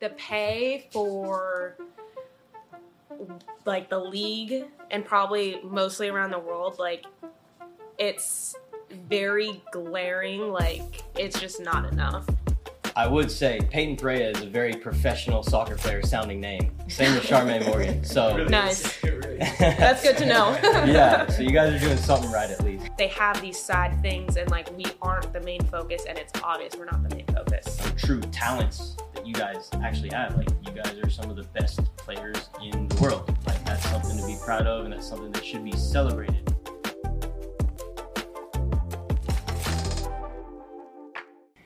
[0.00, 1.76] the pay for
[3.64, 7.06] like the league and probably mostly around the world, like
[7.98, 8.54] it's
[9.08, 10.52] very glaring.
[10.52, 12.26] Like it's just not enough.
[12.96, 16.72] I would say Peyton Perea is a very professional soccer player sounding name.
[16.88, 18.02] Same with Charmaine Morgan.
[18.04, 18.98] So Nice.
[19.60, 20.58] That's good to know.
[20.62, 22.88] yeah, so you guys are doing something right at least.
[22.98, 26.74] they have these side things, and like we aren't the main focus, and it's obvious
[26.74, 27.80] we're not the main focus.
[27.96, 30.34] True talents that you guys actually have.
[30.36, 33.28] Like you guys are some of the best players in the world.
[33.46, 36.50] Like that's something to be proud of, and that's something that should be celebrated.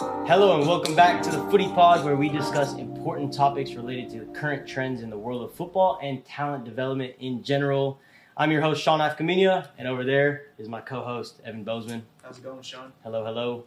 [0.01, 4.19] Hello and welcome back to the Footy Pod, where we discuss important topics related to
[4.21, 8.01] the current trends in the world of football and talent development in general.
[8.37, 12.03] I'm your host Sean Afkaminia, and over there is my co-host Evan Bozeman.
[12.25, 12.93] How's it going, Sean?
[13.05, 13.65] Hello, hello.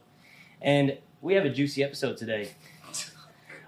[0.62, 2.52] And we have a juicy episode today.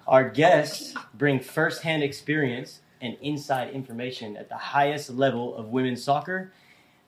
[0.08, 6.54] Our guests bring firsthand experience and inside information at the highest level of women's soccer,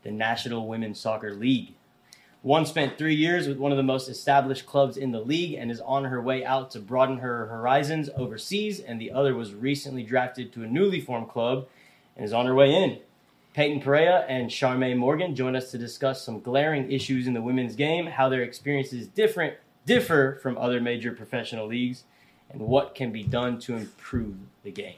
[0.04, 1.76] the National Women's Soccer League.
[2.42, 5.72] One spent three years with one of the most established clubs in the league and
[5.72, 10.04] is on her way out to broaden her horizons overseas, and the other was recently
[10.04, 11.68] drafted to a newly formed club
[12.18, 13.00] and is on her way in.
[13.54, 17.78] Peyton Perea and Charmaine Morgan join us to discuss some glaring issues in the women's
[17.78, 22.04] game, how their experiences different differ from other major professional leagues,
[22.52, 24.96] and what can be done to improve the game.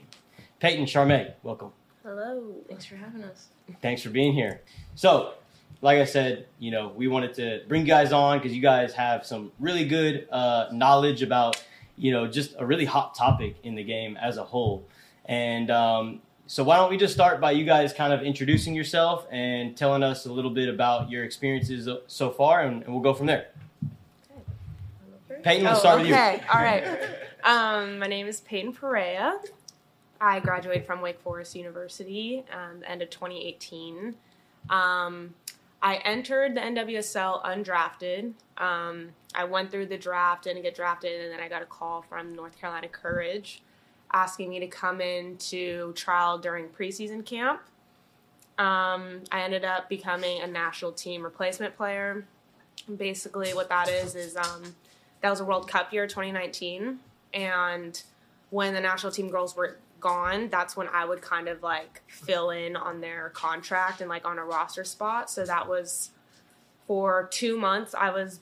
[0.60, 1.72] Peyton, Charmaine, welcome.
[2.04, 2.56] Hello.
[2.68, 3.48] Thanks for having us.
[3.82, 4.62] Thanks for being here.
[4.96, 5.34] So,
[5.82, 8.94] like I said, you know, we wanted to bring you guys on because you guys
[8.94, 11.64] have some really good uh, knowledge about,
[11.98, 14.84] you know, just a really hot topic in the game as a whole.
[15.26, 19.26] And um, so, why don't we just start by you guys kind of introducing yourself
[19.32, 23.14] and telling us a little bit about your experiences so far, and, and we'll go
[23.14, 23.48] from there.
[25.44, 26.14] Peyton, let's Oh, start with you.
[26.14, 26.42] okay.
[26.54, 26.84] All right.
[27.44, 29.40] Um, my name is Peyton Perea.
[30.20, 34.16] I graduated from Wake Forest University um, the end of 2018.
[34.70, 35.34] Um,
[35.82, 38.34] I entered the NWSL undrafted.
[38.58, 42.04] Um, I went through the draft, didn't get drafted, and then I got a call
[42.04, 43.64] from North Carolina Courage
[44.14, 47.62] asking me to come in to trial during preseason camp.
[48.60, 52.26] Um, I ended up becoming a national team replacement player.
[52.98, 54.76] Basically, what that is is um,
[55.22, 57.00] that was a World Cup year, 2019,
[57.34, 58.02] and
[58.50, 62.50] when the national team girls were gone, that's when I would kind of like fill
[62.50, 65.30] in on their contract and like on a roster spot.
[65.30, 66.12] So that was
[66.88, 67.96] for two months.
[67.98, 68.42] I was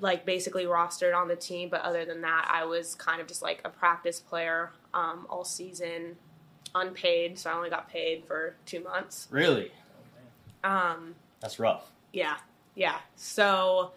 [0.00, 3.40] like basically rostered on the team, but other than that, I was kind of just
[3.40, 6.16] like a practice player um, all season,
[6.74, 7.38] unpaid.
[7.38, 9.28] So I only got paid for two months.
[9.30, 9.72] Really?
[10.62, 11.90] Um, That's rough.
[12.12, 12.36] yeah,
[12.74, 12.98] yeah.
[13.16, 13.92] So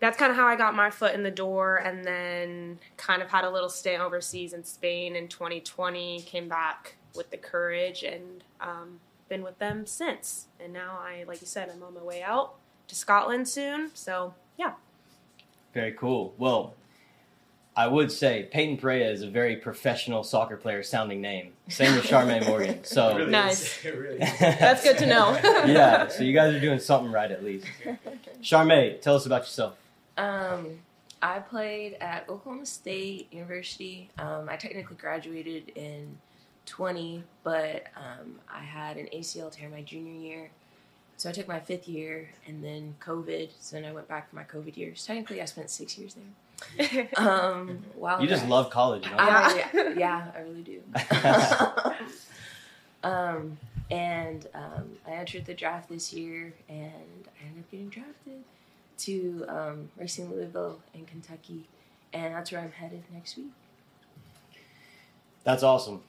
[0.00, 3.30] that's kind of how I got my foot in the door, and then kind of
[3.30, 6.22] had a little stint overseas in Spain in 2020.
[6.22, 10.46] Came back with the courage, and um, been with them since.
[10.60, 12.54] And now I, like you said, I'm on my way out
[12.88, 13.90] to Scotland soon.
[13.94, 14.72] So yeah,
[15.72, 16.34] Very cool.
[16.38, 16.74] Well,
[17.76, 21.52] I would say Peyton Perea is a very professional soccer player sounding name.
[21.68, 22.84] Same with Charmaine Morgan.
[22.84, 23.84] So It really Nice.
[23.84, 25.32] It really that's good to know.
[25.66, 27.66] yeah, so you guys are doing something right at least.
[28.42, 29.76] Charmaine, tell us about yourself.
[30.16, 30.78] Um,
[31.22, 34.10] I played at Oklahoma State University.
[34.18, 36.18] Um, I technically graduated in
[36.66, 40.50] 20, but um, I had an ACL tear my junior year.
[41.16, 43.50] So I took my fifth year and then COVID.
[43.60, 45.06] So then I went back for my COVID years.
[45.06, 47.08] Technically, I spent six years there.
[47.16, 49.16] Um, while You just love college, you know?
[49.18, 50.82] I, yeah, I really do.
[53.02, 53.58] um,
[53.90, 58.44] and um, I entered the draft this year, and I ended up getting drafted
[59.06, 61.68] to um, Racing Louisville in Kentucky,
[62.12, 63.52] and that's where I'm headed next week.
[65.44, 66.02] That's awesome.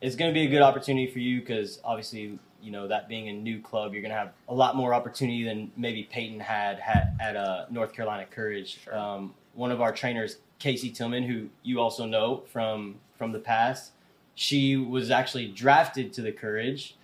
[0.00, 3.28] It's going to be a good opportunity for you because obviously, you know, that being
[3.28, 6.80] a new club, you're going to have a lot more opportunity than maybe Peyton had,
[6.80, 8.80] had at uh, North Carolina Courage.
[8.82, 8.96] Sure.
[8.96, 13.92] Um, one of our trainers, Casey Tillman, who you also know from from the past,
[14.34, 16.96] she was actually drafted to the Courage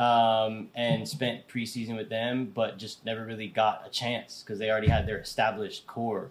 [0.00, 4.70] um, and spent preseason with them, but just never really got a chance because they
[4.70, 6.30] already had their established core.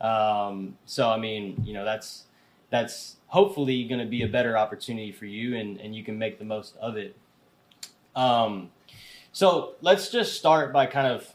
[0.00, 2.24] Um, so I mean, you know, that's
[2.70, 6.38] that's hopefully going to be a better opportunity for you, and and you can make
[6.38, 7.14] the most of it.
[8.16, 8.70] Um,
[9.32, 11.28] so let's just start by kind of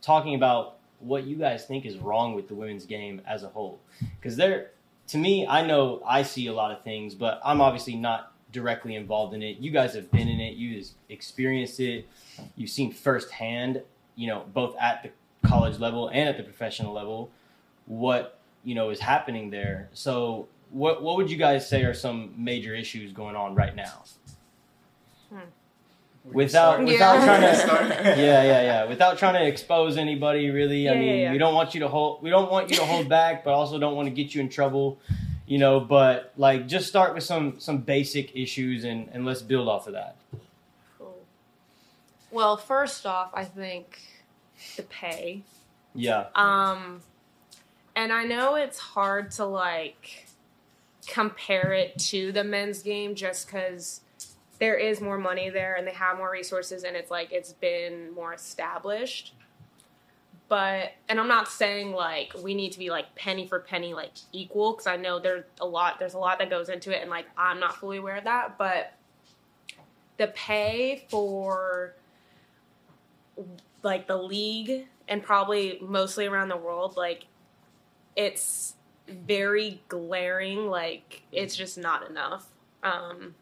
[0.00, 3.80] talking about what you guys think is wrong with the women's game as a whole,
[4.18, 4.70] because there,
[5.08, 8.94] to me, I know I see a lot of things, but I'm obviously not directly
[8.94, 9.58] involved in it.
[9.58, 12.08] You guys have been in it, you have experienced it,
[12.56, 13.82] you've seen firsthand,
[14.14, 15.10] you know, both at the
[15.48, 17.30] college level and at the professional level,
[17.86, 19.88] what you know is happening there.
[19.92, 24.02] So what what would you guys say are some major issues going on right now?
[26.32, 26.86] Without Yeah.
[26.86, 27.46] without trying to
[28.20, 28.84] yeah, yeah, yeah.
[28.86, 30.88] Without trying to expose anybody, really.
[30.88, 31.32] I Yeah, yeah, mean, yeah.
[31.32, 32.20] we don't want you to hold.
[32.22, 34.48] We don't want you to hold back, but also don't want to get you in
[34.48, 34.98] trouble.
[35.46, 39.68] You know, but like, just start with some some basic issues, and and let's build
[39.68, 40.16] off of that.
[40.98, 41.18] Cool.
[42.30, 44.00] Well, first off, I think
[44.76, 45.42] the pay.
[45.94, 47.00] Yeah, Um,
[47.94, 50.26] and I know it's hard to like
[51.06, 54.02] compare it to the men's game just because
[54.58, 58.12] there is more money there and they have more resources and it's like it's been
[58.14, 59.34] more established.
[60.48, 64.12] But and I'm not saying like we need to be like penny for penny like
[64.32, 67.10] equal because I know there's a lot there's a lot that goes into it and
[67.10, 68.92] like I'm not fully aware of that, but
[70.18, 71.94] the pay for
[73.82, 77.26] like the league and probably mostly around the world like
[78.16, 78.74] it's
[79.08, 82.46] very glaring like it's just not enough
[82.82, 83.34] um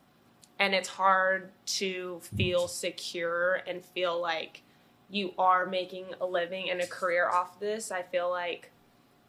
[0.59, 4.63] and it's hard to feel secure and feel like
[5.11, 8.71] you are making a living and a career off this i feel like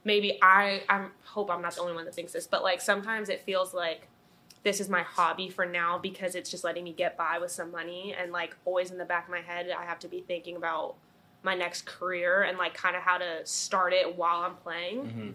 [0.03, 3.29] maybe i i hope i'm not the only one that thinks this but like sometimes
[3.29, 4.07] it feels like
[4.63, 7.71] this is my hobby for now because it's just letting me get by with some
[7.71, 10.55] money and like always in the back of my head i have to be thinking
[10.55, 10.95] about
[11.43, 15.09] my next career and like kind of how to start it while i'm playing.
[15.09, 15.29] Hmm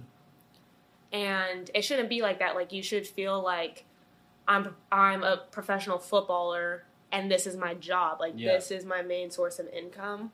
[1.12, 2.54] and it shouldn't be like that.
[2.54, 3.84] Like you should feel like
[4.48, 8.20] i'm i'm a professional footballer and this is my job.
[8.20, 8.52] Like Yeah.
[8.52, 10.32] this is my main source of income.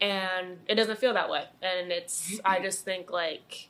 [0.00, 1.44] And it doesn't feel that way.
[1.60, 2.64] And it's i mm-hmm.
[2.64, 3.68] just think like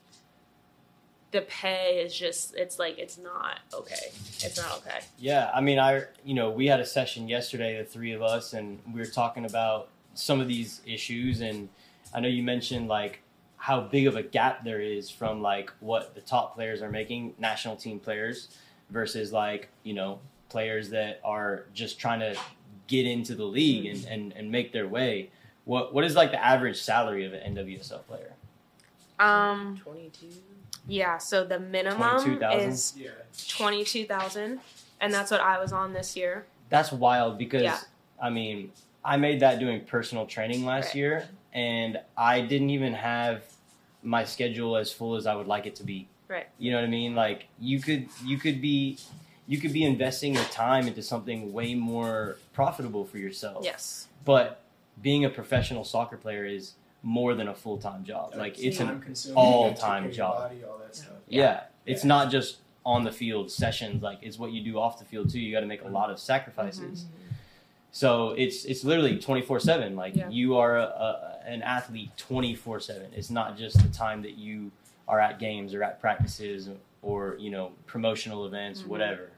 [1.31, 4.12] the pay is just it's like it's not okay.
[4.40, 5.00] It's not okay.
[5.19, 5.50] Yeah.
[5.55, 8.79] I mean, I you know we had a session yesterday, the three of us, and
[8.93, 11.69] we were talking about some of these issues, and
[12.14, 13.20] I know you mentioned like
[13.56, 17.35] how big of a gap there is from like what the top players are making,
[17.38, 18.49] national team players,
[18.90, 22.36] versus like you know players that are just trying to
[22.86, 25.30] get into the league and, and, and make their way.
[25.64, 28.32] What what is like the average salary of an NWSL player?
[29.20, 30.28] um 22.
[30.86, 32.68] yeah so the minimum 22,000?
[32.70, 33.10] is Yeah.
[33.36, 34.60] 22000
[35.00, 37.78] and that's what i was on this year That's wild because Yeah.
[38.22, 38.70] I mean
[39.04, 40.94] I made that doing personal training last Right.
[40.96, 43.42] year, and I didn't even have
[44.02, 46.08] my schedule as full as I would like it to be.
[46.28, 46.46] Right.
[46.58, 47.14] You know what I mean?
[47.14, 48.98] Like you could you could be
[49.48, 53.64] you could be investing your time into something way more profitable for yourself.
[53.64, 54.60] yes But
[55.02, 58.34] being a professional soccer player is more than a full time job.
[58.36, 59.02] Like it's an
[59.34, 60.38] all-time you gotta take care of your job.
[60.38, 61.12] Body, all that stuff.
[61.28, 61.60] yeah.
[61.86, 62.08] It's Yeah.
[62.08, 64.02] not just on the field sessions.
[64.02, 65.40] Like it's what you do off the field too.
[65.40, 65.94] You got to make a mm-hmm.
[65.94, 67.02] lot of sacrifices.
[67.04, 67.34] Mm-hmm.
[67.92, 69.96] So it's it's literally twenty four seven.
[69.96, 70.28] Like Yeah.
[70.28, 73.10] you are a, a, an athlete twenty four seven.
[73.14, 74.70] It's not just the time that you
[75.06, 76.68] are at games or at practices
[77.02, 78.86] or you know promotional events, Mhm.
[78.88, 79.30] whatever.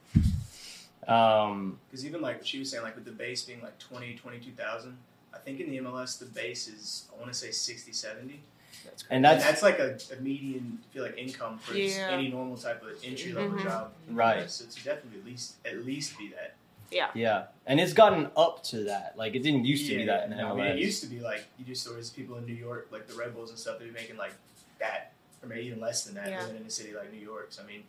[1.09, 4.97] Um, Because even like she was saying, like with the base being like 20, 22,000,
[5.35, 8.41] I think in the MLS the base is I want to say 60, 70.
[8.85, 11.97] that's and And that's that's like a, a median, I feel like income for just
[11.97, 12.11] Yeah.
[12.11, 13.63] any normal type of entry level Mhm.
[13.63, 13.93] job.
[14.09, 14.51] Right.
[14.51, 16.55] So to definitely at least at least be that.
[16.91, 17.47] yeah, Yeah.
[17.67, 19.17] and it's gotten up to that.
[19.17, 20.57] Like it didn't used to be that in the no, I MLS.
[20.57, 23.07] mean, it used to be like you do stories of people in New York, like
[23.07, 24.33] the Red Bulls and stuff, they'd be making like
[24.81, 26.43] that, or maybe even less than that, Yeah.
[26.43, 27.47] living in a city like New York.
[27.51, 27.85] So I mean,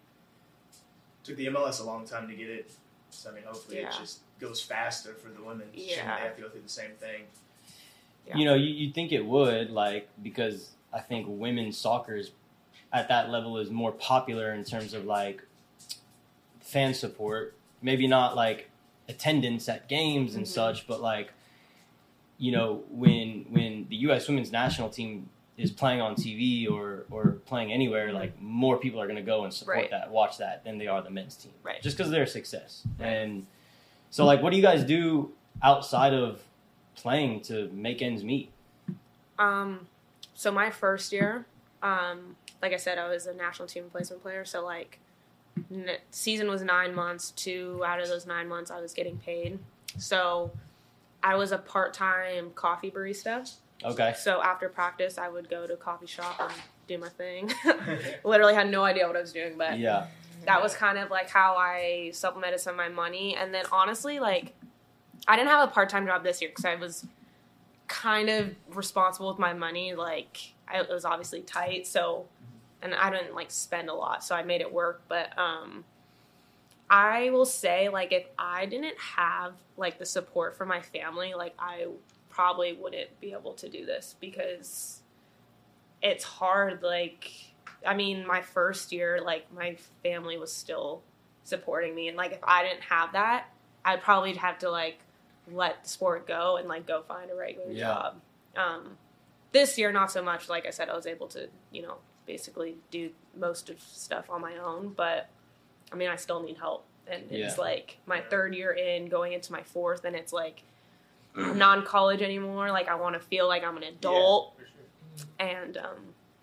[1.24, 2.72] took the MLS a long time to get it.
[3.10, 5.68] So I mean, hopefully it just goes faster for the women.
[5.74, 6.16] Shouldn't Yeah.
[6.18, 7.26] they have to go through the same thing.
[8.28, 8.38] Yeah.
[8.38, 12.32] You know, you you think it would like because I think women's soccer is
[12.94, 15.44] at that level is more popular in terms of like
[16.60, 17.56] fan support.
[17.82, 18.70] Maybe not like
[19.10, 20.50] attendance at games and Mhm.
[20.50, 21.32] such, but like
[22.38, 24.28] you know when when the U.S.
[24.28, 28.14] women's national team is playing on TV or or playing anywhere, Mhm.
[28.14, 29.90] like more people are going to go and support Right.
[29.92, 31.82] that, watch that than they are the men's team, Right.
[31.82, 32.84] Just because of their success.
[33.00, 33.08] Right.
[33.08, 33.46] And
[34.10, 36.42] so, like, what do you guys do outside of
[36.96, 38.52] playing to make ends meet?
[39.38, 39.88] Um,
[40.34, 41.46] so my first year,
[41.84, 44.46] um, like I said, I was a national team replacement player.
[44.46, 45.00] So like,
[45.72, 47.32] n- season was nine months.
[47.32, 49.60] Two out of those nine months, I was getting paid.
[49.98, 50.52] So
[51.24, 53.52] I was a part-time coffee barista.
[53.84, 54.14] Okay.
[54.18, 56.52] So after practice, I would go to a coffee shop and
[56.88, 57.52] do my thing.
[58.24, 60.08] Literally had no idea what I was doing, but Yeah.
[60.46, 63.36] that was kind of like how I supplemented some of my money.
[63.36, 64.54] And then honestly, like,
[65.28, 67.06] I didn't have a part time job this year because I was
[67.88, 69.94] kind of responsible with my money.
[69.94, 71.86] Like, I, it was obviously tight.
[71.88, 72.26] So,
[72.82, 74.24] and I didn't like spend a lot.
[74.24, 75.04] So I made it work.
[75.08, 75.86] But, um,
[76.90, 81.54] I will say, like, if I didn't have like the support from my family, like,
[81.58, 81.88] I
[82.42, 85.02] probably wouldn't be able to do this because
[86.02, 86.82] it's hard.
[86.82, 87.30] Like,
[87.86, 91.04] I mean, my first year, like my family was still
[91.44, 93.46] supporting me, and like if I didn't have that,
[93.86, 94.98] I'd probably have to like
[95.52, 97.86] let the sport go and like go find a regular Yeah.
[97.86, 98.22] job.
[98.56, 98.98] Um,
[99.52, 100.50] this year, not so much.
[100.50, 104.42] Like I said, I was able to, you know, basically do most of stuff on
[104.42, 105.30] my own, but
[105.92, 107.64] I mean, I still need help, and it's Yeah.
[107.64, 110.64] like my third year in, going into my fourth, and it's like
[111.38, 112.72] I'm not in college anymore.
[112.72, 114.66] Like I want to feel like I'm an adult, Yeah,
[115.48, 115.48] sure.
[115.48, 115.98] and um,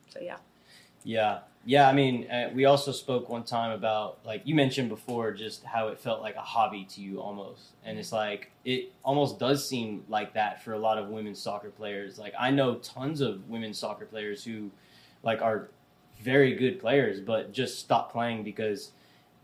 [0.09, 0.37] so yeah.
[1.05, 1.89] Yeah, yeah.
[1.89, 5.89] I mean, uh, we also spoke one time about like you mentioned before, just how
[5.89, 10.05] it felt like a hobby to you almost, and it's like it almost does seem
[10.09, 12.19] like that for a lot of women soccer players.
[12.19, 14.71] Like I know tons of women soccer players who,
[15.23, 15.69] like, are
[16.21, 18.91] very good players, but just stop playing because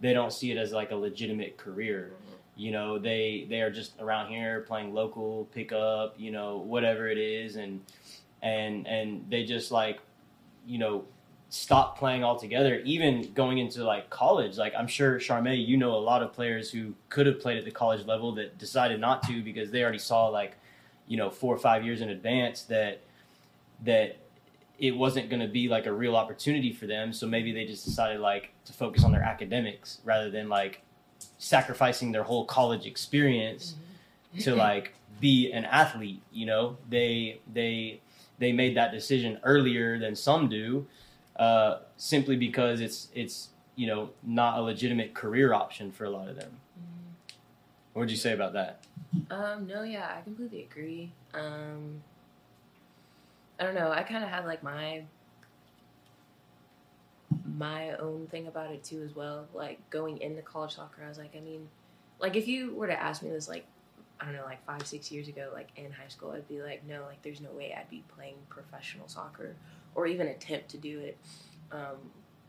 [0.01, 2.11] they don't see it as like a legitimate career.
[2.57, 7.19] You know, they they are just around here playing local pickup, you know, whatever it
[7.19, 7.81] is, and
[8.43, 10.01] and and they just like,
[10.67, 11.05] you know,
[11.49, 12.81] stop playing altogether.
[12.85, 16.71] Even going into like college, like I'm sure Charmaine, you know a lot of players
[16.71, 19.99] who could have played at the college level that decided not to because they already
[19.99, 20.57] saw like,
[21.09, 23.01] you know, four or five years in advance that
[23.85, 24.19] that
[24.79, 27.13] it wasn't going to be like a real opportunity for them.
[27.13, 30.83] So maybe they just decided like to focus on their academics rather than like
[31.39, 33.75] sacrificing their whole college experience
[34.41, 36.23] to like be an athlete.
[36.33, 38.01] You know, they they
[38.39, 40.87] they made that decision earlier than some do,
[41.37, 46.29] uh, simply because it's it's you know not a legitimate career option for a lot
[46.29, 46.59] of them.
[47.93, 48.81] What would you say about that?
[49.31, 51.13] Um, no, yeah, I completely agree.
[51.33, 52.03] Um,
[53.61, 53.93] I don't know.
[53.93, 55.05] I kind of had like my
[57.45, 59.47] my own thing about it too, as well.
[59.55, 61.69] Like going into college soccer, I was like, I mean,
[62.21, 63.67] like if you were to ask me this, like
[64.21, 66.87] I don't know, like five, six years ago, like in high school, I'd be like,
[66.87, 69.57] no, like there's no way I'd be playing professional soccer
[69.95, 71.19] or even attempt to do it.
[71.73, 71.97] Um,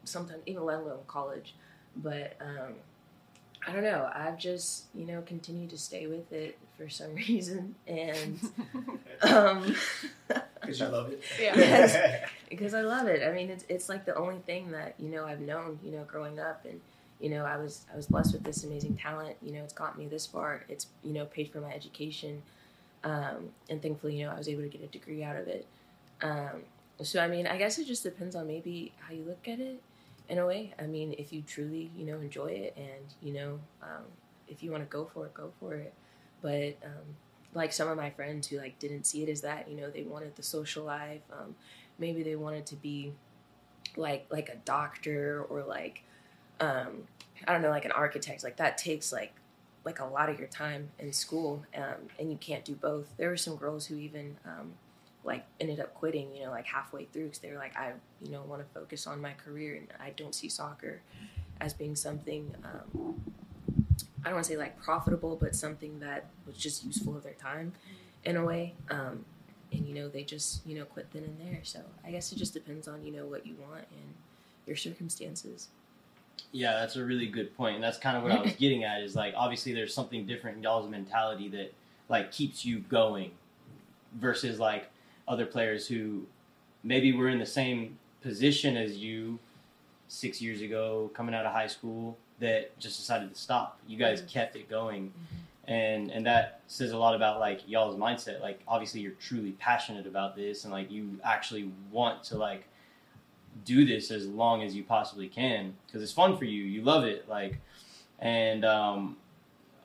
[0.03, 1.55] sometimes even let alone college,
[1.95, 2.75] but um,
[3.67, 4.09] I don't know.
[4.13, 8.39] I've just you know continued to stay with it for some reason, and
[9.23, 9.75] um,
[10.65, 11.21] Because you love it.
[11.39, 11.55] Yeah.
[11.57, 12.29] Yes.
[12.49, 13.27] because I love it.
[13.27, 15.79] I mean, it's it's like the only thing that you know I've known.
[15.83, 16.79] You know, growing up, and
[17.19, 19.35] you know, I was I was blessed with this amazing talent.
[19.41, 20.63] You know, it's got me this far.
[20.69, 22.41] It's you know paid for my education,
[23.03, 25.65] um, and thankfully, you know, I was able to get a degree out of it.
[26.21, 26.63] Um,
[27.01, 29.81] so I mean, I guess it just depends on maybe how you look at it.
[30.27, 33.59] In a way, I mean, if you truly you know enjoy it, and you know,
[33.81, 34.03] um,
[34.47, 35.93] if you want to go for it, go for it.
[36.41, 37.15] But um,
[37.55, 40.03] like some of my friends who like didn't see it as that, you know, they
[40.03, 41.21] wanted the social life.
[41.31, 41.55] Um,
[41.97, 43.13] maybe they wanted to be
[43.95, 46.03] like like a doctor or like
[46.59, 47.07] um,
[47.47, 48.43] I don't know, like an architect.
[48.43, 49.33] Like that takes like
[49.83, 53.07] like a lot of your time in school, um, and you can't do both.
[53.17, 54.73] There were some girls who even um,
[55.23, 58.31] like ended up quitting, you know, like halfway through because they were like, I you
[58.31, 61.01] know want to focus on my career, and I don't see soccer
[61.61, 62.53] as being something.
[64.25, 67.33] I don't want to say like profitable, but something that was just useful of their
[67.33, 67.73] time
[68.23, 68.73] in a way.
[68.89, 69.23] Um,
[69.71, 71.59] and you know, they just you know quit then and there.
[71.61, 74.15] So I guess it just depends on you know what you want and
[74.65, 75.67] your circumstances.
[76.51, 79.01] Yeah, that's a really good point, and that's kind of what I was getting at.
[79.01, 81.71] Is like obviously there's something different in y'all's mentality that
[82.09, 83.29] like keeps you going,
[84.15, 84.89] versus like
[85.27, 86.23] other players who
[86.83, 89.37] maybe were in the same position as you
[90.07, 93.79] six years ago, coming out of high school, that just decided to stop.
[93.87, 95.13] You guys kept it going,
[95.67, 98.41] and and that says a lot about like y'all's mindset.
[98.41, 102.67] Like obviously you're truly passionate about this, and like you actually want to like
[103.63, 106.63] do this as long as you possibly can because it's fun for you.
[106.63, 107.59] You love it, like,
[108.19, 109.17] and um,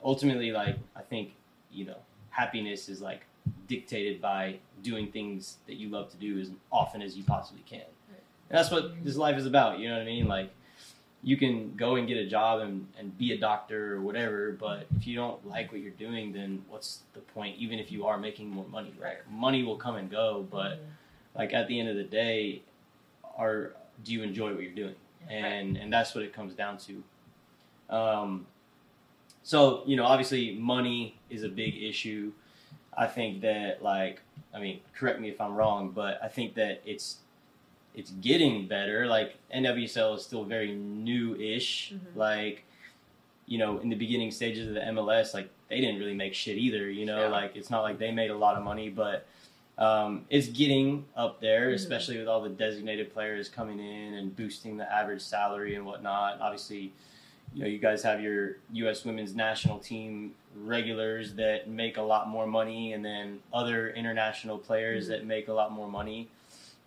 [0.02, 1.32] ultimately, like, I think
[1.70, 1.98] you know,
[2.30, 3.22] happiness is like
[3.68, 7.82] dictated by doing things that you love to do as often as you possibly can.
[8.48, 9.78] And that's what this life is about.
[9.78, 10.26] You know what I mean?
[10.26, 10.50] Like,
[11.22, 14.86] you can go and get a job and, and be a doctor or whatever, but
[14.96, 17.56] if you don't like what you're doing, then what's the point?
[17.58, 19.18] Even if you are making more money, right?
[19.30, 20.80] Money will come and go, but
[21.34, 22.62] like at the end of the day,
[23.36, 23.72] are
[24.02, 24.94] do you enjoy what you're doing?
[25.28, 27.94] And and that's what it comes down to.
[27.94, 28.46] Um,
[29.42, 32.32] so you know, obviously, money is a big issue.
[32.96, 34.20] I think that like,
[34.54, 37.16] I mean, correct me if I'm wrong, but I think that it's
[37.94, 39.06] it's getting better.
[39.06, 41.92] Like NWSL is still very new-ish.
[41.94, 42.16] Mhm.
[42.16, 42.64] Like,
[43.46, 46.56] you know, in the beginning stages of the MLS, like they didn't really make shit
[46.58, 46.88] either.
[46.90, 47.28] You know, Yeah.
[47.28, 49.26] like it's not like they made a lot of money, but
[49.78, 51.74] um, it's getting up there, Mhm.
[51.74, 56.38] especially with all the designated players coming in and boosting the average salary and whatnot.
[56.40, 56.92] Obviously,
[57.54, 59.06] you know, you guys have your U.S.
[59.06, 65.06] women's national team regulars that make a lot more money, and then other international players
[65.06, 65.08] Mhm.
[65.08, 66.28] that make a lot more money.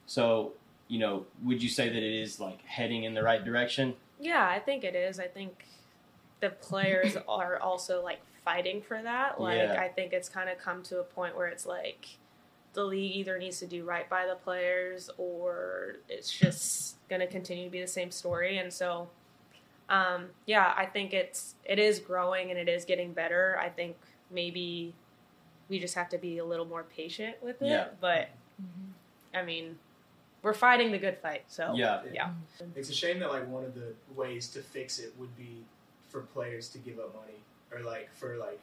[0.05, 0.53] So,
[0.93, 3.95] you know, would you say that it is like heading in the right direction?
[4.19, 5.19] Yeah, I think it is.
[5.19, 5.65] I think
[6.39, 9.41] the players are also like fighting for that.
[9.41, 9.81] Like Yeah.
[9.81, 12.05] I think it's kind of come to a point where it's like
[12.73, 17.27] the league either needs to do right by the players or it's just going to
[17.27, 19.07] continue to be the same story and so
[19.89, 23.57] um, yeah, I think it's it is growing and it is getting better.
[23.59, 23.97] I think
[24.31, 24.93] maybe
[25.69, 27.87] we just have to be a little more patient with it, Yeah.
[27.99, 28.29] but
[29.33, 29.77] I mean,
[30.43, 31.43] we're fighting the good fight.
[31.47, 32.01] So Yeah.
[32.13, 32.31] yeah.
[32.75, 35.63] It's a shame that like one of the ways to fix it would be
[36.09, 37.39] for players to give up money,
[37.71, 38.59] or like for like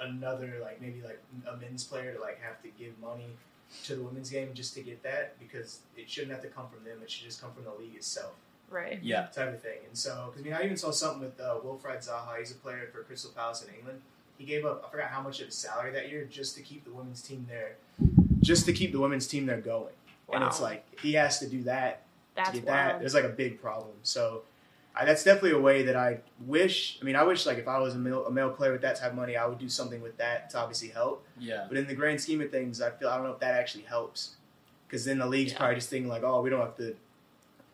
[0.00, 3.26] another like maybe like a men's player to like have to give money
[3.84, 6.84] to the women's game just to get that because it shouldn't have to come from
[6.84, 6.98] them.
[7.02, 8.32] It should just come from the league itself,
[8.70, 8.98] Right.
[9.02, 9.26] Yeah.
[9.26, 9.78] type of thing.
[9.88, 12.38] And so, because I mean, I even saw something with uh, Wilfried Zaha.
[12.38, 14.02] He's a player for Crystal Palace in England.
[14.38, 16.84] He gave up I forgot how much of his salary that year just to keep
[16.84, 17.76] the women's team there,
[18.40, 19.94] just to keep the women's team there going.
[20.32, 20.66] And it's Wow.
[20.66, 22.02] like he has to do that
[22.34, 23.92] That's to get that, there's like a big problem.
[24.02, 24.42] So
[24.94, 26.98] I, that's definitely a way that I wish.
[27.00, 28.96] I mean, I wish like if I was a male, a male player with that
[28.96, 31.24] type of money, I would do something with that to obviously help.
[31.38, 31.64] Yeah.
[31.68, 33.84] But in the grand scheme of things, I feel I don't know if that actually
[33.84, 34.36] helps
[34.86, 35.58] because then the league's Yeah.
[35.58, 36.94] probably just thinking like, oh, we don't have to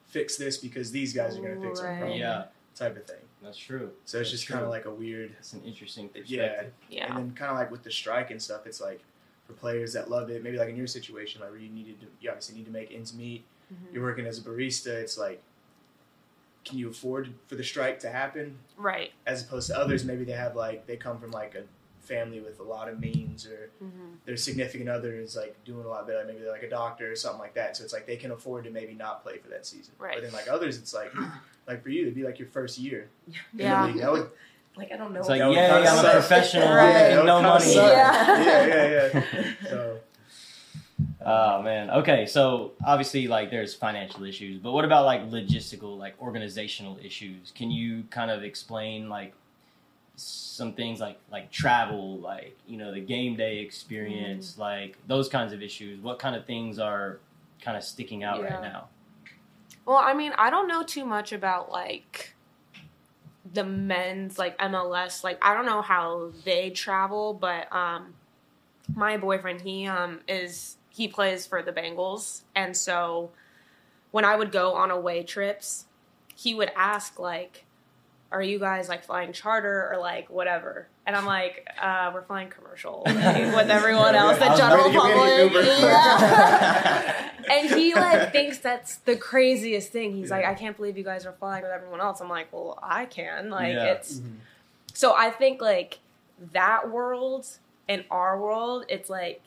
[0.07, 2.45] fix this because these guys are going to fix our problem, Yeah.
[2.75, 3.17] type of thing.
[3.43, 3.91] That's true.
[4.05, 6.65] So it's That's just kind of like a weird, That's an interesting yeah.
[6.88, 7.07] Yeah.
[7.09, 9.00] And then kind of like with the strike and stuff, it's like
[9.49, 12.07] for players that love it, maybe like in your situation, like where you needed to,
[12.21, 13.45] you obviously need to make ends meet.
[13.73, 13.95] Mhm.
[13.95, 14.88] You're working as a barista.
[14.88, 15.43] It's like,
[16.64, 18.59] can you afford for the strike to happen?
[18.76, 19.12] Right.
[19.26, 21.64] As opposed to others, maybe they have like they come from like a
[22.07, 23.95] family with a lot of means, or hmm
[24.26, 26.23] their significant other is like doing a lot better.
[26.26, 27.75] Maybe they're like a doctor or something like that.
[27.78, 29.95] So it's like they can afford to maybe not play for that season.
[29.99, 30.17] Right.
[30.17, 31.14] But then like others, it's like
[31.67, 33.09] like for you, it'd be like your first year.
[33.26, 33.87] in the Yeah.
[33.87, 33.97] league.
[34.00, 34.31] That would
[34.79, 35.21] Like I don't know.
[35.21, 36.69] It's like, yeah, would yay, I'm a professional.
[36.69, 36.95] Right.
[36.95, 37.75] I'm making no money.
[37.75, 38.43] Yeah.
[38.45, 39.53] yeah, yeah, yeah.
[39.69, 39.99] So
[41.31, 41.91] Oh man.
[41.91, 47.53] Okay, so obviously like there's financial issues, but what about like logistical, like organizational issues?
[47.55, 49.35] Can you kind of explain like
[50.17, 54.59] some things like like travel, like you know the game day experience, mm.
[54.59, 56.01] like those kinds of issues?
[56.01, 57.19] What kind of things are
[57.61, 58.55] kind of sticking out Yeah.
[58.55, 58.88] right now?
[59.85, 62.35] Well, I mean, I don't know too much about like
[63.53, 65.25] the men's like MLS.
[65.25, 68.15] Like, I don't know how they travel, but um,
[68.95, 73.31] my boyfriend he um is he plays for the Bengals, and so
[74.11, 75.87] when I would go on away trips,
[76.35, 77.65] he would ask like,
[78.31, 82.49] "Are you guys like flying charter or like whatever?" And I'm like, uh, "We're flying
[82.51, 87.31] commercial like, with everyone else, the general ready to get me an public." Yeah.
[87.51, 90.14] and he like thinks that's the craziest thing.
[90.14, 92.21] He's like, I can't believe you guys are flying with everyone else.
[92.21, 93.51] I'm like, well, I can.
[93.51, 93.85] Like Yeah.
[93.85, 94.21] it's
[94.93, 95.99] so I think like
[96.53, 97.47] that world
[97.88, 99.41] and our world, it's like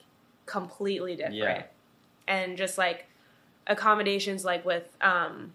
[0.45, 1.35] completely different.
[1.35, 1.63] Yeah.
[2.27, 3.05] And just like
[3.67, 5.53] accommodations like with um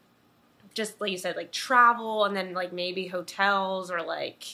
[0.77, 4.45] just like you said, like travel and then like maybe hotels or like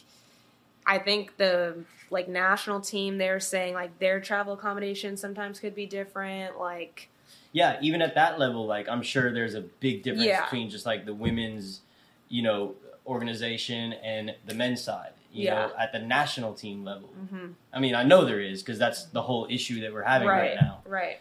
[0.86, 5.84] I think the like national team they're saying like their travel accommodations sometimes could be
[5.86, 6.58] different.
[6.58, 7.08] Like
[7.52, 10.44] Yeah, even at that level, like I'm sure there's a big difference Yeah.
[10.44, 11.80] between just like the women's,
[12.28, 15.12] you know, organization and the men's side.
[15.32, 15.54] You Yeah.
[15.54, 17.08] know, at the national team level.
[17.18, 17.54] mhm.
[17.72, 20.50] I mean, I know there is because that's the whole issue that we're having right,
[20.50, 21.20] right, now, right.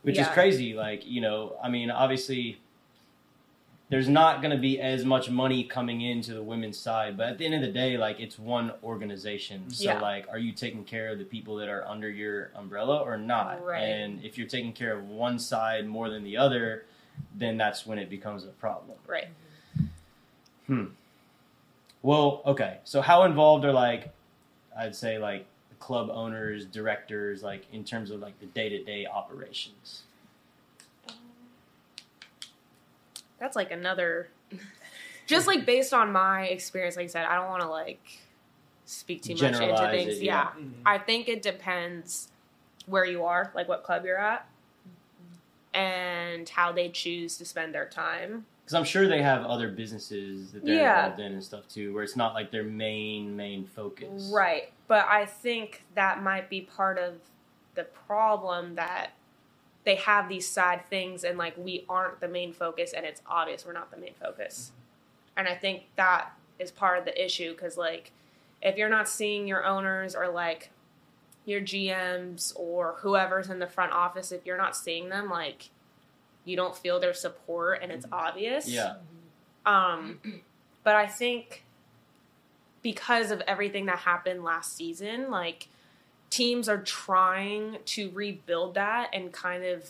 [0.00, 0.72] which is crazy.
[0.72, 2.61] Like, you know, I mean, obviously,
[3.92, 7.36] there's not going to be as much money coming into the women's side, but at
[7.36, 9.68] the end of the day, like, it's one organization.
[9.68, 10.00] So, Yeah.
[10.00, 13.62] like, are you taking care of the people that are under your umbrella or not?
[13.62, 13.82] Right.
[13.82, 16.86] And if you're taking care of one side more than the other,
[17.34, 18.96] then that's when it becomes a problem.
[19.06, 19.28] Right.
[20.68, 20.86] Hmm.
[22.00, 22.78] Well, okay.
[22.84, 24.08] So how involved are like
[24.74, 25.44] I'd say like
[25.80, 30.04] club owners, directors, like in terms of like the day to day operations?
[33.42, 34.28] That's like another.
[35.26, 38.00] Just like based on my experience, like I said, I don't want to like
[38.84, 40.18] speak too much into things.
[40.18, 40.32] it, yeah.
[40.34, 40.44] yeah.
[40.62, 40.82] Mm-hmm.
[40.86, 42.28] I think it depends
[42.86, 44.46] where you are, like what club you're at,
[45.74, 48.46] and how they choose to spend their time.
[48.64, 51.00] Because I'm sure they have other businesses that they're Yeah.
[51.06, 54.30] involved in and stuff too, where it's not like their main main focus.
[54.32, 54.72] Right.
[54.86, 57.14] But I think that might be part of
[57.74, 59.14] the problem that
[59.84, 63.66] they have these side things and like we aren't the main focus and it's obvious
[63.66, 64.72] we're not the main focus.
[65.36, 68.12] And I think that is part of the issue because like
[68.60, 70.70] if you're not seeing your owners or like
[71.44, 75.70] your GMs or whoever's in the front office, if you're not seeing them, like
[76.44, 78.68] you don't feel their support and it's obvious.
[78.68, 78.94] Yeah.
[79.66, 80.20] Um,
[80.84, 81.64] but I think
[82.82, 85.68] because of everything that happened last season, like
[86.32, 89.88] teams are trying to rebuild that and kind of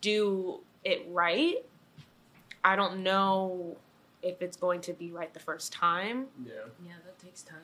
[0.00, 1.56] do it right.
[2.64, 3.76] I don't know
[4.22, 6.26] if it's going to be right the first time.
[6.44, 6.52] Yeah.
[6.86, 7.58] Yeah, that takes time.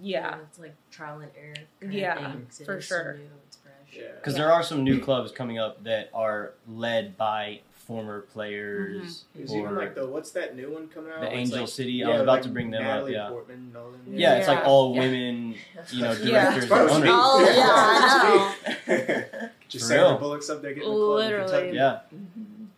[0.00, 0.36] Yeah.
[0.48, 1.54] it's like trial and error.
[1.80, 3.14] Kind Yeah, of thing, 'cause it for sure.
[3.14, 3.74] new, it's fresh.
[3.92, 4.12] Yeah.
[4.14, 9.42] Because there are some new clubs coming up that are led by former players mm-hmm.
[9.42, 11.20] It's or even like the what's that new one coming out?
[11.20, 11.92] the Angel like- City.
[11.92, 13.28] yeah, I was about like to bring them Natalie up.
[13.28, 13.32] Yeah.
[13.32, 14.00] Portman and all them.
[14.12, 15.00] Yeah, it's like all Yeah.
[15.00, 15.54] women,
[15.90, 17.08] you know, directors Probably and should be.
[17.10, 17.18] owners.
[17.18, 18.54] Oh,
[18.88, 20.18] yeah, I Just For Sandra.
[20.18, 21.50] Bullock's up there getting the club Literally.
[21.50, 21.76] Kentucky.
[21.76, 22.00] Yeah,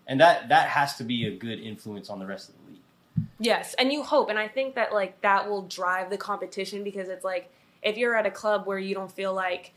[0.06, 2.80] and that that has to be a good influence on the rest of the league.
[3.38, 7.08] Yes, and you hope, and I think that like that will drive the competition because
[7.08, 7.50] it's like
[7.82, 9.72] if you're at a club where you don't feel like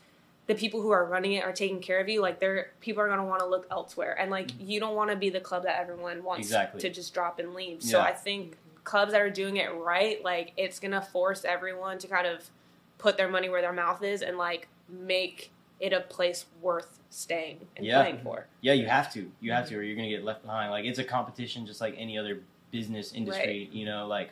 [0.50, 3.08] the people who are running it are taking care of you, like they're people are
[3.08, 4.68] gonna want to look elsewhere, and like mm-hmm.
[4.68, 6.82] you don't want to be the club that everyone wants Exactly.
[6.82, 7.84] to just drop and leave.
[7.84, 12.08] So I think clubs that are doing it right, like it's gonna force everyone to
[12.08, 12.50] kind of
[12.98, 17.60] put their money where their mouth is and like make it a place worth staying
[17.78, 18.02] and Yeah.
[18.02, 18.48] playing for.
[18.62, 19.32] Yeah, you have to.
[19.42, 19.82] You have to, mm-hmm.
[19.82, 20.72] or you're gonna get left behind.
[20.72, 22.40] Like it's a competition, just like any other
[22.72, 23.70] business industry.
[23.72, 24.32] You know, like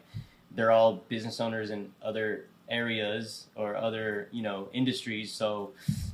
[0.49, 5.71] they're all business owners and other areas or other you know industries, so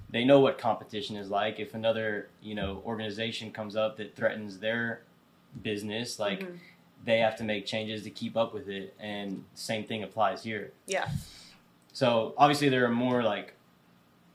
[0.10, 1.60] they know what competition is like.
[1.60, 5.02] If another you know organization comes up that threatens their
[5.62, 6.60] business, like Mhm.
[7.06, 10.72] they have to make changes to keep up with it, and same thing applies here.
[10.88, 11.10] Yeah.
[11.92, 13.54] So obviously there are more like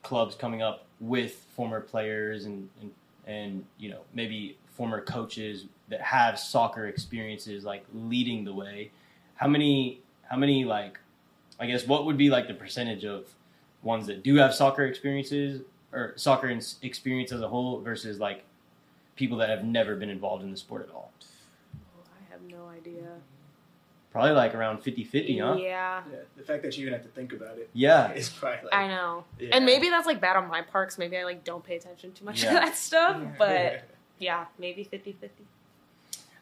[0.02, 2.92] clubs coming up with former players and and,
[3.26, 8.90] and you know maybe former coaches that have soccer experiences like leading the way.
[9.34, 10.98] How many how many like
[11.60, 13.26] I guess what would be like the percentage of
[13.82, 18.44] ones that do have soccer experiences or soccer ins- experience as a whole versus like
[19.16, 21.10] people that have never been involved in the sport at all?
[21.74, 23.08] Oh, I have no idea.
[24.10, 25.56] Probably like around 50-50, huh?
[25.60, 26.02] Yeah.
[26.10, 28.10] Yeah, the fact that you even have to think about it Yeah.
[28.12, 28.74] is probably like.
[28.74, 29.24] I know.
[29.38, 29.50] yeah.
[29.52, 30.96] And maybe that's like bad on my parks.
[30.98, 32.50] Maybe I like don't pay attention too much Yeah.
[32.50, 33.20] to that stuff.
[33.36, 33.82] But
[34.18, 35.44] yeah, maybe 50 50.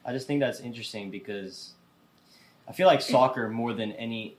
[0.05, 1.73] I just think that's interesting because
[2.67, 4.37] I feel like soccer more than any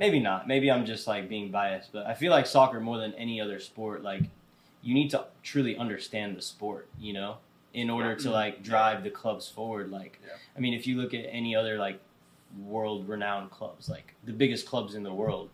[0.00, 0.48] maybe not.
[0.48, 3.60] Maybe I'm just like being biased, but I feel like soccer more than any other
[3.60, 4.22] sport like
[4.82, 7.36] you need to truly understand the sport, you know,
[7.74, 10.32] in order to like drive the clubs forward like Yeah.
[10.56, 12.00] I mean, if you look at any other like
[12.64, 15.50] world renowned clubs, like the biggest clubs in the world,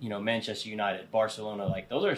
[0.00, 2.16] you know, Manchester United, Barcelona, like those are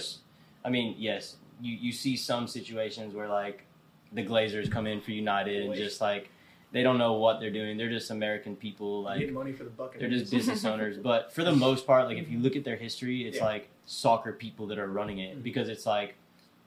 [0.66, 3.66] I mean, yes, you you see some situations where like
[4.12, 6.30] the Glazers come in for United and just like
[6.72, 7.76] they don't know what they're doing.
[7.76, 10.00] They're just American people, like Getting money for the bucket.
[10.00, 10.96] they're just business owners.
[10.98, 13.44] But for the most part, like if you look at their history, it's Yeah.
[13.46, 15.42] like soccer people that are running it Mhm.
[15.42, 16.14] because it's like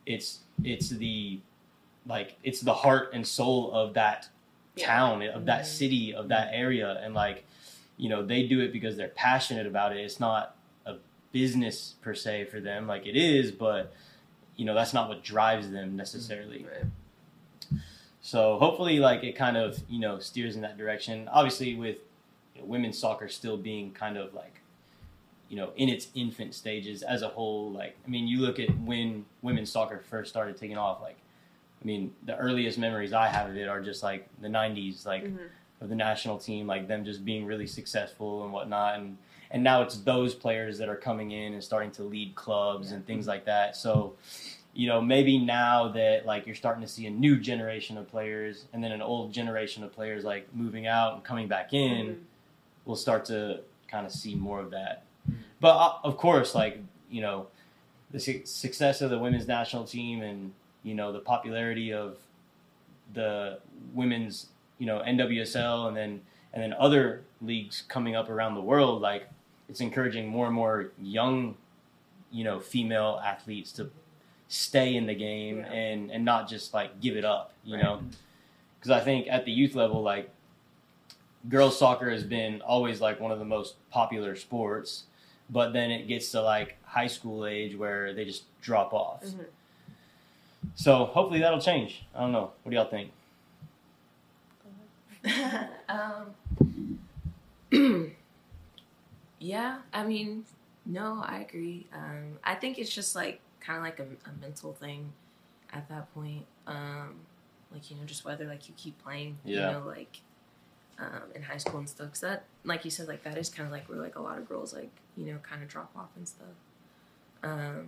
[0.06, 1.40] it's it's the
[2.06, 4.28] like it's the heart and soul of that
[4.76, 4.88] Yeah.
[4.88, 5.66] town, of that Mhm.
[5.68, 7.46] city, of that area, and like
[7.98, 10.00] you know they do it because they're passionate about it.
[10.02, 10.96] It's not a
[11.32, 13.94] business per se for them, like it is, but
[14.58, 16.66] you know that's not what drives them necessarily.
[18.26, 21.28] So hopefully, like it kind of you know steers in that direction.
[21.32, 21.98] Obviously, with
[22.56, 24.62] you know, women's soccer still being kind of like
[25.50, 27.70] you know in its infant stages as a whole.
[27.72, 31.02] Like I mean, you look at when women's soccer first started taking off.
[31.02, 31.18] Like
[31.82, 35.26] I mean, the earliest memories I have of it are just like the '90s, like
[35.26, 35.50] Mhm.
[35.82, 38.96] of the national team, like them just being really successful and whatnot.
[39.00, 39.18] And
[39.52, 43.06] and now it's those players that are coming in and starting to lead clubs and
[43.06, 43.76] things like that.
[43.76, 44.16] So
[44.76, 48.66] you know, maybe now that like you're starting to see a new generation of players
[48.74, 52.20] and then an old generation of players like moving out and coming back in, Mhm.
[52.86, 55.04] we'll start to kind of see more of that.
[55.30, 55.36] Mhm.
[55.60, 56.80] But uh, of course, like
[57.12, 57.48] you know,
[58.12, 60.52] the su- success of the women's national team and
[60.84, 62.18] you know the popularity of
[63.14, 63.60] the
[63.94, 64.48] women's
[64.80, 66.22] you know NWSL and then
[66.54, 69.28] and then other leagues coming up around the world, like
[69.70, 71.56] it's encouraging more and more young,
[72.32, 73.90] you know, female athletes to
[74.54, 75.72] stay in the game Yeah.
[75.72, 77.84] and and not just like give it up, you Right.
[77.84, 78.02] know,
[78.80, 80.30] because I think at the youth level, like
[81.50, 85.06] girls soccer has been always like one of the most popular sports,
[85.50, 89.24] but then it gets to like high school age where they just drop off.
[89.24, 89.46] Mhm.
[90.76, 92.06] So hopefully that'll change.
[92.16, 92.52] I don't know.
[92.62, 93.12] What do y'all think?
[95.90, 96.36] um,
[99.40, 100.46] yeah, I mean,
[100.86, 101.88] no, I agree.
[101.94, 105.12] Um, I think it's just like kind of like a, a mental thing
[105.72, 106.46] at that point.
[106.68, 107.16] Um,
[107.72, 109.68] like you know, just whether like you keep playing, Yeah.
[109.68, 110.22] you know, like
[111.00, 112.10] um, in high school and stuff.
[112.10, 114.38] Cause that, like you said, like that is kind of like where like a lot
[114.38, 116.48] of girls like you know kind of drop off and stuff.
[117.44, 117.88] Um,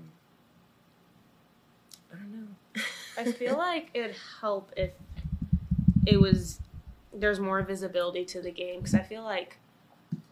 [2.11, 2.81] I don't know.
[3.17, 4.91] I feel like it'd help if
[6.05, 6.59] it was
[7.13, 9.57] there's more visibility to the game because I feel like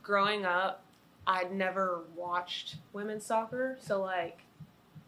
[0.01, 0.83] growing up,
[1.25, 4.41] I'd never watched women's soccer, so like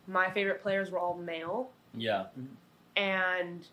[0.08, 2.26] my favorite players were all male, Yeah.
[2.96, 3.68] and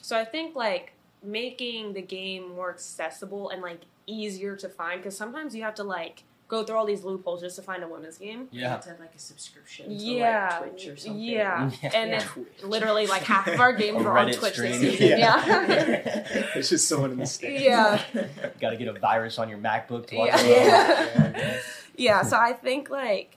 [0.00, 5.16] so I think like making the game more accessible and like easier to find because
[5.16, 8.18] sometimes you have to like go through all these loopholes just to find a women's
[8.18, 8.46] game.
[8.52, 8.68] You Yeah.
[8.68, 11.20] have to have like a subscription to Yeah, like Twitch or something.
[11.20, 12.28] yeah, and Yeah.
[12.36, 14.92] it's literally like half of our games A were on Reddit Twitch this stream.
[14.92, 15.18] season.
[15.18, 15.44] Yeah.
[15.46, 16.26] Yeah.
[16.54, 17.62] It's just someone in the stands.
[17.62, 18.00] Yeah.
[18.60, 20.38] Got to get a virus on your MacBook to watch Yeah.
[20.44, 21.36] it.
[21.36, 21.60] Yeah.
[21.96, 23.35] yeah, so I think like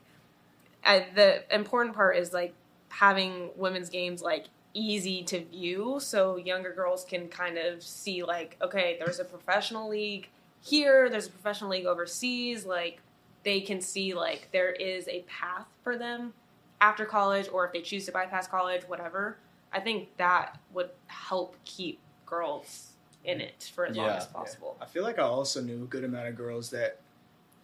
[0.90, 2.54] uh, the important part is like
[2.90, 8.58] having women's games like easy to view so younger girls can kind of see like
[8.62, 10.30] okay there's a professional league
[10.62, 13.00] here there's a professional league overseas like
[13.44, 16.34] they can see like there is a path for them
[16.82, 19.38] after college or if they choose to bypass college whatever.
[19.72, 24.78] I think that would help keep girls in it for as long as possible.
[24.82, 27.00] I feel like I also knew a good amount of girls that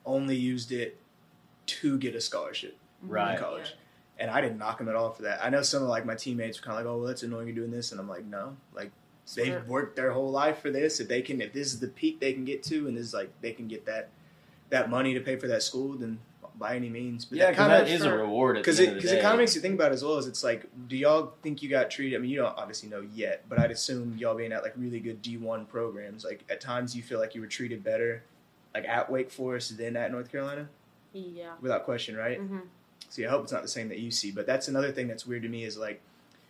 [0.05, 0.99] only used it
[1.67, 3.35] to get a scholarship Right.
[3.35, 3.73] in college.
[4.17, 5.43] And I didn't knock them at all for that.
[5.43, 7.47] I know some of like my teammates were kind of like, "Oh, well, that's annoying
[7.47, 8.91] you're doing this," and I'm like, "No, like
[9.35, 10.99] they've worked their whole life for this.
[11.01, 13.13] If they can, if this is the peak they can get to, and this is
[13.13, 14.09] like they can get that
[14.69, 16.19] that money to pay for that school, then
[16.57, 19.11] by any means." But Yeah, that because kinda- that is a reward because it because
[19.11, 21.33] it kind of makes you think about it as well as it's like, do y'all
[21.41, 22.15] think you got treated?
[22.15, 25.01] I mean, you don't obviously know yet, but I'd assume y'all being at like really
[25.01, 28.23] good D one programs, like at times you feel like you were treated better,
[28.73, 30.69] like at Wake Forest than at North Carolina,
[31.11, 32.37] yeah without question, right?
[32.39, 32.59] hmm
[33.15, 35.07] So yeah, I hope it's not the same that you see, but that's another thing
[35.07, 36.01] that's weird to me is like,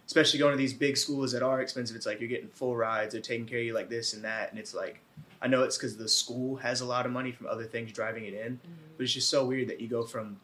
[0.07, 1.95] especially going to these big schools that are expensive.
[1.95, 4.49] It's like you're getting full rides, they're taking care of you like this and that,
[4.49, 4.99] and it's like,
[5.43, 8.25] I know it's because the school has a lot of money from other things driving
[8.25, 8.71] it in, mm-hmm.
[8.97, 10.39] but it's just so weird that you go from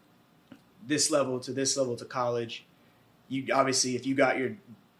[0.85, 2.65] this level to this level to college.
[3.27, 4.51] You obviously, if you got your,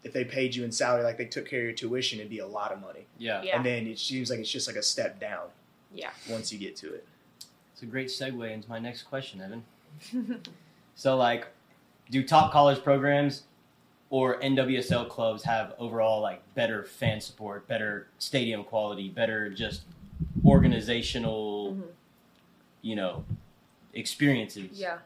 [0.02, 2.40] if they paid you in salary, like they took care of your tuition, it'd be
[2.40, 3.06] a lot of money.
[3.16, 3.42] yeah.
[3.42, 5.46] yeah And then it seems like it's just like a step down
[5.94, 7.06] yeah once you get to it.
[7.74, 10.42] It's a great segue into my next question, Evan.
[10.94, 11.46] So, like,
[12.10, 13.44] do top college programs
[14.10, 19.82] or NWSL clubs have overall like better fan support, better stadium quality, better just
[20.44, 21.82] organizational, Mhm.
[22.82, 23.24] you know,
[23.94, 24.78] experiences?
[24.78, 24.98] Yeah.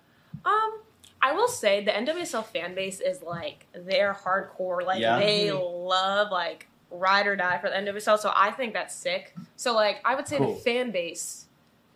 [0.44, 0.80] Um,
[1.22, 4.84] I will say the NWSL fan base is like they're hardcore.
[4.84, 5.18] Like Yeah.
[5.18, 8.18] they love like ride or die for the NWSL.
[8.18, 9.34] So I think that's sick.
[9.56, 10.54] So like I would say Cool.
[10.54, 11.45] the fan base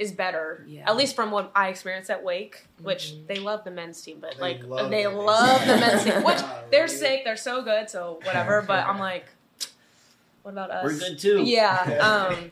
[0.00, 0.64] is better.
[0.66, 0.88] Yeah.
[0.88, 3.26] At least from what I experienced at Wake, which Mhm.
[3.26, 5.68] they love the men's team, but They like love they the love team.
[5.68, 6.22] the men's team.
[6.24, 8.62] Which they're sick, they're so good, so whatever.
[8.66, 9.26] But I'm like,
[10.42, 10.84] what about us?
[10.84, 11.42] We're good too.
[11.44, 11.82] Yeah.
[12.00, 12.50] Um,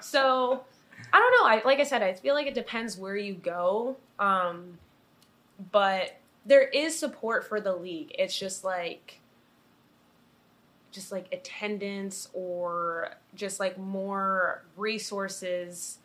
[0.00, 0.64] so
[1.12, 1.46] I don't know.
[1.46, 3.96] I like I said, I feel like it depends where you go.
[4.18, 4.78] Um,
[5.70, 8.14] but there is support for the league.
[8.18, 9.20] It's just like
[10.92, 15.98] just like attendance or just like more resources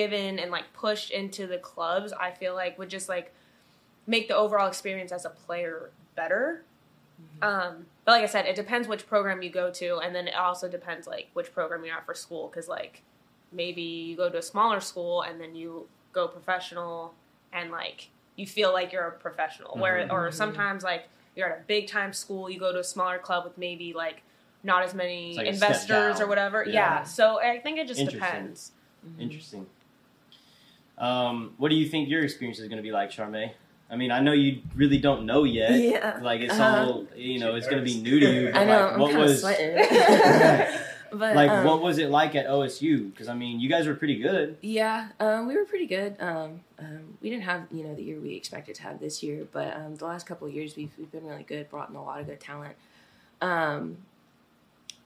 [0.00, 3.32] given and like pushed into the clubs i feel like would just like
[4.06, 6.62] make the overall experience as a player better
[7.40, 10.34] um, but like I said, it depends which program you go to, and then it
[10.34, 12.48] also depends like which program you're at for school.
[12.48, 13.02] Because like
[13.52, 17.14] maybe you go to a smaller school and then you go professional,
[17.54, 19.72] and like you feel like you're a professional.
[19.78, 20.34] Where or Mhm.
[20.34, 23.56] sometimes like you're at a big time school, you go to a smaller club with
[23.56, 24.18] maybe like
[24.62, 26.64] not as many like investors or whatever.
[26.64, 26.72] Yeah.
[26.72, 27.02] Yeah.
[27.04, 28.20] So I think it just Interesting.
[28.30, 28.72] depends.
[29.06, 29.20] Mhm.
[29.22, 29.66] Interesting.
[30.98, 33.52] Um, what do you think your experience is going to be like, Charmaine?
[33.90, 35.78] I mean, I know you really don't know yet.
[35.78, 36.18] Yeah.
[36.22, 36.86] Like it's Uh-huh.
[36.86, 38.50] all you know, She's it's going to be new to you.
[38.52, 38.80] I know.
[38.84, 39.76] like, I'm what kind of was sweating.
[41.12, 43.12] but like um, what was it like at OSU?
[43.12, 44.56] Because I mean, you guys were pretty good.
[44.60, 46.16] Yeah, um, we were pretty good.
[46.18, 49.46] Um, um, we didn't have you know the year we expected to have this year,
[49.52, 51.70] but um, the last couple of years we've we've been really good.
[51.70, 52.74] Brought in a lot of good talent.
[53.40, 53.98] Um,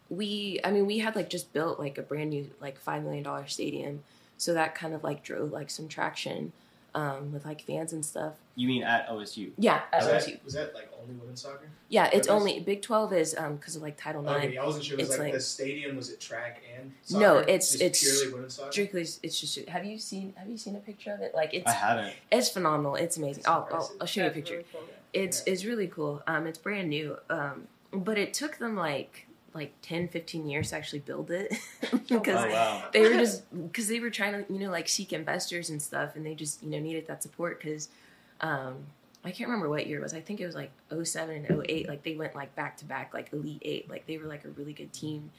[0.09, 3.23] we, I mean, we had like just built like a brand new like five million
[3.23, 4.03] dollar stadium,
[4.41, 6.53] so that kind of like drove like some traction
[6.95, 8.33] um, with like fans and stuff.
[8.57, 9.51] You mean at OSU?
[9.59, 10.27] Yeah, at Was OSU.
[10.33, 11.69] that, was that like only women's soccer?
[11.89, 14.49] Yeah, it's That is- only Big Twelve is um because of like Title Nine.
[14.49, 14.95] Okay, I wasn't sure.
[14.99, 17.41] It was It's like, like- the stadium was it track and No, soccer?
[17.43, 18.73] it's- Just it's purely women's soccer.
[18.73, 19.69] Strictly, it's just.
[19.69, 21.33] Have you seen Have you seen a picture of it?
[21.35, 22.15] Like it's I haven't.
[22.33, 22.97] it's phenomenal.
[22.97, 23.41] It's amazing.
[23.41, 23.93] It's I'll, I'll.
[24.01, 24.55] I'll show you a picture.
[24.55, 24.83] really cool.
[25.13, 29.73] it's it's really cool um it's brand new um but it took them like like
[29.83, 31.53] 10 15 years to actually build it.
[32.09, 32.85] Because Oh wow.
[32.93, 36.17] they were just because they were trying to you know like seek investors and stuff
[36.17, 37.61] and they just you know needed that support.
[37.61, 37.89] Because
[38.41, 38.75] um
[39.25, 40.15] i can't remember what year it was.
[40.15, 43.13] I think it was like 07 and 08 like they went like back to back
[43.15, 43.91] like elite eight.
[43.91, 45.31] Like they were like a really good team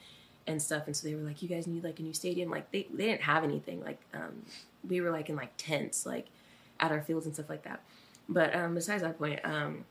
[0.47, 0.84] and stuff.
[0.88, 2.50] And so they were like you guys need like a new stadium.
[2.50, 3.82] Like they, they didn't have anything.
[3.84, 4.43] Like um
[4.88, 6.28] we were like in like tents like
[6.80, 7.82] at our fields and stuff like that.
[8.30, 9.86] But um besides that point um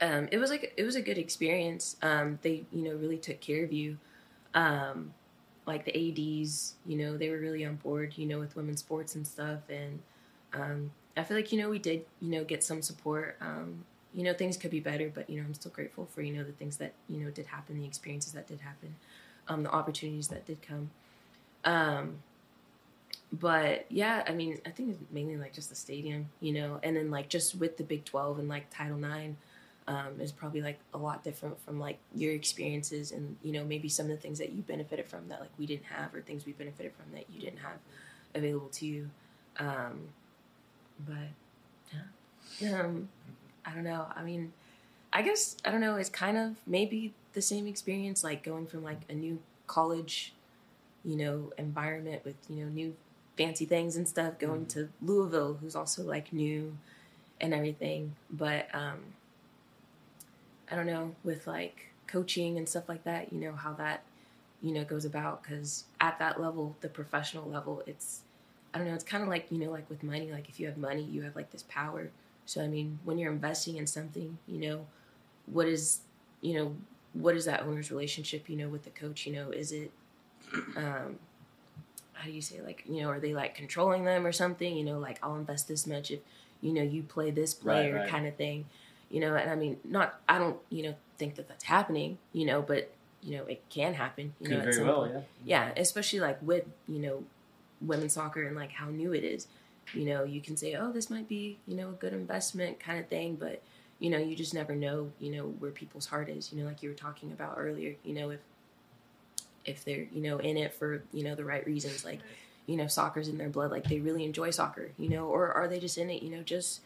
[0.00, 1.96] um, it was like it was a good experience.
[2.02, 3.98] Um, they you know really took care of you.
[4.54, 5.14] Um,
[5.66, 9.14] like the ads, you know, they were really on board, you know, with women's sports
[9.14, 9.60] and stuff.
[9.68, 10.00] And
[10.54, 13.36] um, I feel like you know we did you know get some support.
[13.40, 13.84] Um,
[14.14, 16.44] you know things could be better, but you know I'm still grateful for you know
[16.44, 18.96] the things that you know did happen, the experiences that did happen.
[19.48, 20.90] um, the opportunities that did come.
[21.64, 22.18] Um,
[23.32, 26.96] but yeah, I mean, I think it's mainly like just the stadium, you know, and
[26.96, 29.36] then like just with the Big Twelve and like Title Nine,
[29.86, 33.88] um, is probably like a lot different from like your experiences and you know maybe
[33.88, 36.46] some of the things that you benefited from that like we didn't have or things
[36.46, 37.78] we benefited from that you didn't have
[38.34, 39.10] available to you.
[39.58, 40.08] Um,
[41.06, 41.28] but
[42.60, 43.08] yeah, um,
[43.64, 44.06] I don't know.
[44.14, 44.52] I mean,
[45.12, 45.96] I guess I don't know.
[45.96, 50.32] It's kind of maybe the same experience like going from like a new college,
[51.04, 52.94] you know, environment with you know new
[53.36, 56.76] fancy things and stuff going to Louisville, who's also like new
[57.40, 58.14] and everything.
[58.30, 58.98] But um,
[60.70, 63.32] I don't know with like coaching and stuff like that.
[63.32, 64.02] You know how that
[64.62, 68.22] you know goes about because at that level, the professional level, it's
[68.72, 68.94] I don't know.
[68.94, 70.30] It's kind of like you know like with money.
[70.32, 72.10] Like if you have money, you have like this power.
[72.46, 74.86] So I mean, when you're investing in something, you know,
[75.46, 76.00] what is
[76.40, 76.76] you know
[77.12, 78.48] what is that owner's relationship?
[78.48, 79.26] You know, with the coach.
[79.26, 79.90] You know, is it
[80.76, 81.18] um
[82.20, 84.84] how do you say like you know are they like controlling them or something you
[84.84, 86.20] know like i'll invest this much if
[86.60, 88.08] you know you play this player right.
[88.08, 88.66] kind of thing
[89.10, 92.46] you know and i mean not i don't you know think that that's happening you
[92.46, 92.90] know but
[93.22, 95.12] you know it can happen you Could know at very some well, point.
[95.44, 95.66] yeah.
[95.66, 97.24] yeah especially like with you know
[97.80, 99.46] women's soccer and like how new it is
[99.94, 102.98] you know you can say oh this might be you know a good investment kind
[102.98, 103.60] of thing but
[103.98, 106.82] you know you just never know you know where people's heart is you know like
[106.82, 108.40] you were talking about earlier you know if
[109.64, 112.20] if they're you know in it for you know the right reasons like
[112.66, 115.68] you know soccer's in their blood like they really enjoy soccer you know or are
[115.68, 116.80] they just in it you know just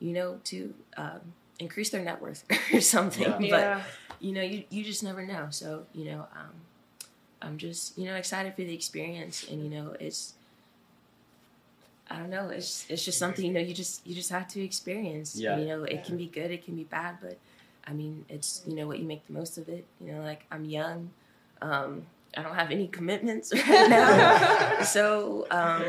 [0.00, 1.20] you know to um,
[1.58, 3.38] increase their net worth or something Yeah.
[3.40, 3.80] Yeah.
[3.84, 6.54] but you know you, you just never know so you know um,
[7.42, 10.34] i'm just you know excited for the experience and you know it's
[12.10, 14.62] i don't know it's it's just something you know you just you just have to
[14.62, 15.52] experience Yeah.
[15.52, 17.36] And, you know it can be good it can be bad but
[17.86, 20.44] i mean it's you know what you make the most of it you know like
[20.50, 21.10] i'm young
[21.62, 22.04] um,
[22.36, 25.84] i don't have any commitments right now so um,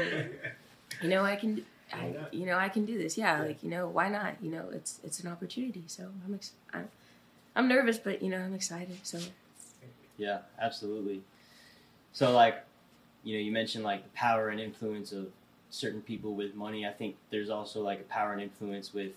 [1.01, 3.69] you know i can Why I, you know i can do this yeah like you
[3.69, 6.89] know why not you know it's it's an opportunity so i'm ex- I'm,
[7.55, 9.19] I'm nervous but you know i'm excited so
[10.17, 11.21] Yeah, absolutely.
[12.13, 12.63] So like,
[13.23, 15.27] you know, you mentioned like the power and influence of
[15.69, 16.85] certain people with money.
[16.85, 19.13] I think there's also like a power and influence with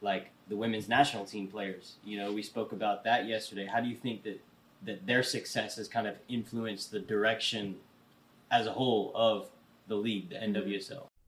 [0.00, 1.94] like the women's national team players.
[2.04, 3.66] You know, we spoke about that yesterday.
[3.66, 4.40] How do you think that
[4.84, 7.76] that their success has kind of influenced the direction
[8.50, 9.46] as a whole of
[9.86, 11.11] the league, the NWSL?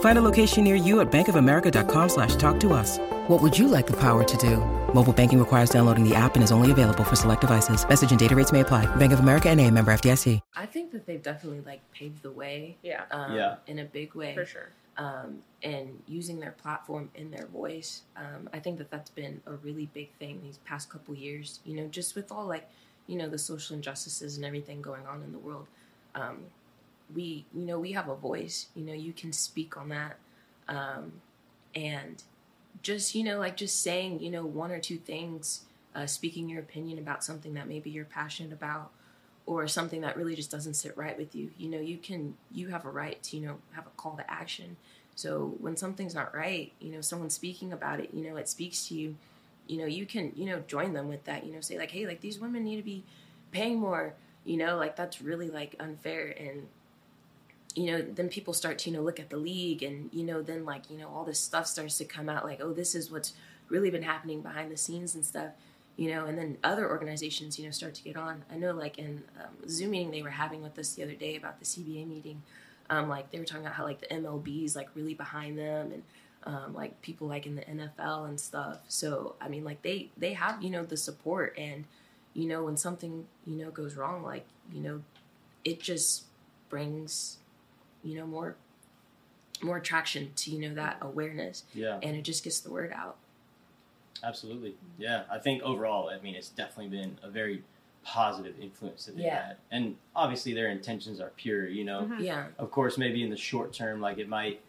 [0.00, 2.98] Find a location near you at bankofamerica.com slash talk to us.
[3.28, 4.56] What would you like the power to do?
[4.94, 7.86] Mobile banking requires downloading the app and is only available for select devices.
[7.88, 8.84] Message and data rates may apply.
[8.96, 10.40] Bank of America and a member FDIC.
[10.56, 13.56] i think that they've definitely like paved the way Yeah, um, Yeah.
[13.66, 14.68] in a big way for sure.
[14.96, 18.02] um, and using their platform and their voice.
[18.16, 21.60] Um, I think that that's been a really big thing these past couple years.
[21.64, 22.68] You know, just with all like,
[23.06, 25.66] you know, the social injustices and everything going on in the world.
[26.14, 26.38] Um,
[27.14, 28.66] we, you know, we have a voice.
[28.74, 30.16] You know, you can speak on that,
[30.68, 31.12] um,
[31.74, 32.22] and
[32.82, 35.62] just you know, like just saying, you know, one or two things,
[35.94, 38.90] uh, speaking your opinion about something that maybe you're passionate about
[39.46, 42.68] or something that really just doesn't sit right with you you know you can you
[42.68, 44.76] have a right to you know have a call to action
[45.16, 48.86] so when something's not right you know someone's speaking about it you know it speaks
[48.86, 49.16] to you
[49.66, 52.06] you know you can you know join them with that you know say like hey
[52.06, 53.02] like these women need to be
[53.50, 56.66] paying more you know like that's really like unfair and
[57.74, 60.42] you know then people start to you know look at the league and you know
[60.42, 63.10] then like you know all this stuff starts to come out like oh this is
[63.10, 63.32] what's
[63.68, 65.50] really been happening behind the scenes and stuff
[65.96, 68.98] you know and then other organizations you know start to get on i know like
[68.98, 72.06] in um, zoom meeting they were having with us the other day about the cba
[72.06, 72.42] meeting
[72.88, 75.92] um, like they were talking about how like the mlb is like really behind them
[75.92, 76.02] and
[76.44, 80.32] um, like people like in the nfl and stuff so i mean like they they
[80.32, 81.84] have you know the support and
[82.34, 85.02] you know when something you know goes wrong like you know
[85.64, 86.24] it just
[86.70, 87.39] brings
[88.04, 88.56] you know more
[89.62, 91.98] more attraction to you know that awareness Yeah.
[92.02, 93.16] and it just gets the word out
[94.22, 94.74] Absolutely.
[94.98, 95.22] Yeah.
[95.30, 97.62] I think overall, I mean, it's definitely been a very
[98.04, 99.46] positive influence that they've Yeah.
[99.46, 99.56] had.
[99.70, 102.02] And obviously, their intentions are pure, you know.
[102.02, 102.20] Mhm.
[102.22, 104.60] yeah Of course, maybe in the short term, like it might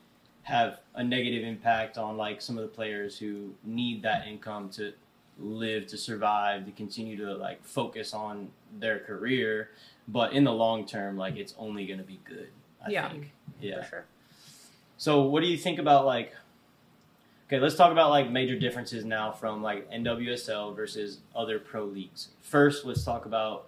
[0.43, 4.93] have a negative impact on like some of the players who need that income to
[5.37, 9.71] live, to survive, to continue to like focus on their career.
[10.07, 12.49] But in the long term, like it's only going to be good.
[12.85, 13.09] I Yeah.
[13.09, 13.31] think.
[13.59, 13.83] Yeah.
[13.83, 14.05] For sure.
[14.97, 16.33] So, what do you think about like?
[17.47, 22.29] Okay, let's talk about like major differences now from like NWSL versus other pro leagues.
[22.41, 23.67] First, let's talk about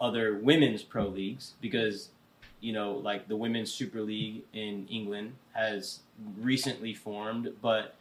[0.00, 2.10] other women's pro leagues because
[2.60, 6.00] you know like the women's super league in England has
[6.38, 7.96] recently formed, but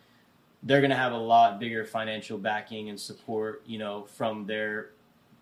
[0.63, 4.89] they're going to have a lot bigger financial backing and support, you know, from their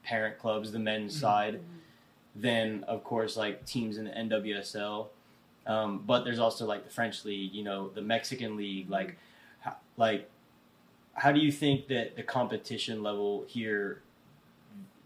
[0.03, 1.21] parent clubs, the men's mm-hmm.
[1.21, 1.77] side, mm-hmm.
[2.35, 5.07] Than of course like teams in the NWSL.
[5.67, 8.89] Um, but there's also like the French league, you know, the Mexican league.
[8.89, 9.17] Like,
[9.59, 10.29] ho- like,
[11.13, 14.01] how do you think that the competition level here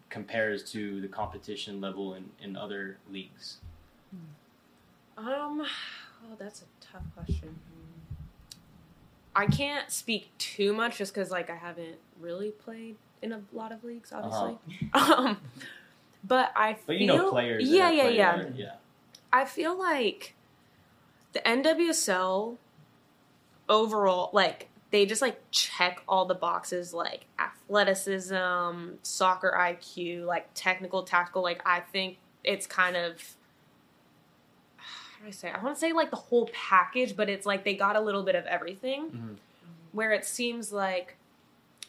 [0.10, 3.58] compares to the competition level in, in other leagues?
[5.18, 7.60] Um, oh, that's a tough question.
[9.36, 13.72] I can't speak too much just because like I haven't really played in a lot
[13.74, 14.58] of leagues, obviously.
[14.94, 15.38] Um,
[16.28, 17.64] but I feel But you know players.
[17.70, 18.44] Yeah, yeah, played yeah.
[18.56, 18.72] yeah.
[19.32, 20.34] I feel like
[21.34, 22.58] the NWSL
[23.68, 31.04] overall, like they just like check all the boxes, like athleticism, soccer IQ, like technical,
[31.04, 31.42] tactical.
[31.44, 33.36] Like I think it's kind of
[34.78, 35.52] how do I say?
[35.52, 38.24] I want to say like the whole package, but it's like they got a little
[38.24, 39.10] bit of everything.
[39.12, 39.36] Mhm.
[39.92, 41.18] Where it seems like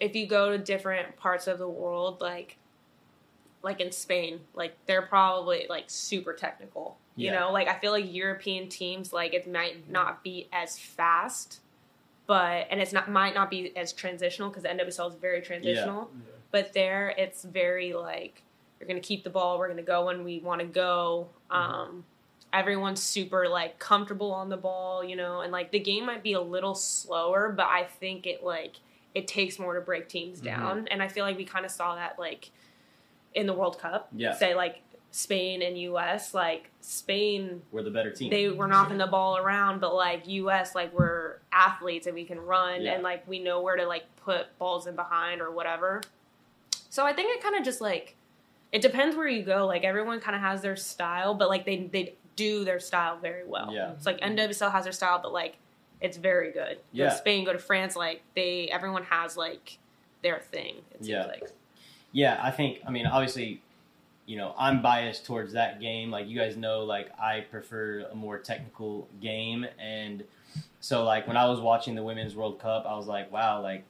[0.00, 2.56] if you go to different parts of the world, like
[3.62, 6.98] like in Spain, like they're probably like super technical.
[7.16, 7.40] You Yeah.
[7.40, 11.60] know, like I feel like European teams, like it might not be as fast,
[12.26, 16.10] but and it's not might not be as transitional because the NWSL is very transitional.
[16.12, 16.32] Yeah.
[16.52, 18.42] But there, it's very like
[18.78, 19.58] you're gonna keep the ball.
[19.58, 21.28] We're gonna go when we want to go.
[21.50, 22.04] Um,
[22.52, 26.34] everyone's super like comfortable on the ball, you know, and like the game might be
[26.34, 28.76] a little slower, but I think it like
[29.14, 31.94] it takes more to break teams down, and I feel like we kind of saw
[31.94, 32.50] that like
[33.36, 34.08] in the World Cup.
[34.16, 34.34] Yeah.
[34.34, 34.82] Say like
[35.12, 36.34] Spain and U.S.
[36.34, 38.30] Like Spain, We're the better team.
[38.30, 40.74] they were knocking the ball around, but like U.S.
[40.74, 42.94] like we're athletes and we can run Yeah.
[42.94, 46.02] and like we know where to like put balls in behind or whatever.
[46.90, 48.16] So I think it kind of just like
[48.72, 49.66] it depends where you go.
[49.66, 53.46] Like everyone kind of has their style, but like they they do their style very
[53.46, 53.72] well.
[53.72, 53.92] Yeah.
[53.92, 55.56] It's like NWSL has their style, but like
[56.00, 56.76] it's very good.
[56.76, 57.10] Go Yeah.
[57.10, 59.78] to Spain, go to France, like they everyone has like
[60.22, 60.76] their thing.
[60.92, 61.26] It seems Yeah.
[61.26, 61.50] like.
[62.16, 62.80] Yeah, I think.
[62.86, 63.60] I mean, obviously,
[64.24, 66.10] you know, I'm biased towards that game.
[66.10, 70.24] Like you guys know, like I prefer a more technical game, and
[70.80, 73.84] so like when I was watching the Women's World Cup, I was like, wow, like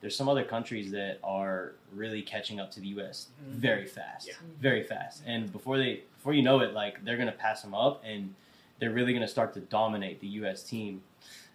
[0.00, 3.28] there's some other countries that are really catching up to the U.S.
[3.40, 3.52] Mhm.
[3.52, 4.34] very fast, Yeah.
[4.60, 8.02] very fast, and before they before you know it, like they're gonna pass them up,
[8.04, 8.34] and
[8.80, 10.64] they're really gonna start to dominate the U.S.
[10.64, 11.02] team.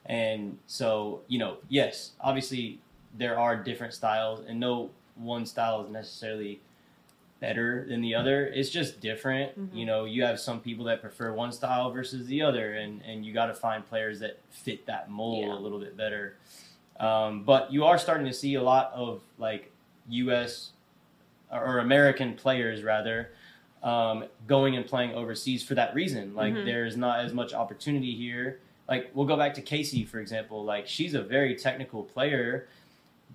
[0.05, 2.79] And so, you know, yes, obviously
[3.17, 6.59] there are different styles, and no one style is necessarily
[7.39, 8.47] better than the other.
[8.47, 9.59] It's just different.
[9.59, 9.75] Mhm.
[9.77, 13.25] You know, you have some people that prefer one style versus the other, and and
[13.25, 15.53] you got to find players that fit that mold Yeah.
[15.53, 16.35] a little bit better.
[16.99, 19.71] Um, but you are starting to see a lot of like
[20.09, 20.71] U.S.
[21.51, 23.31] or, American players rather
[23.83, 26.33] um, going and playing overseas for that reason.
[26.33, 26.65] Like Mhm.
[26.65, 28.59] there's not as much opportunity here.
[28.89, 30.63] Like we'll go back to Casey for example.
[30.63, 32.67] Like she's a very technical player,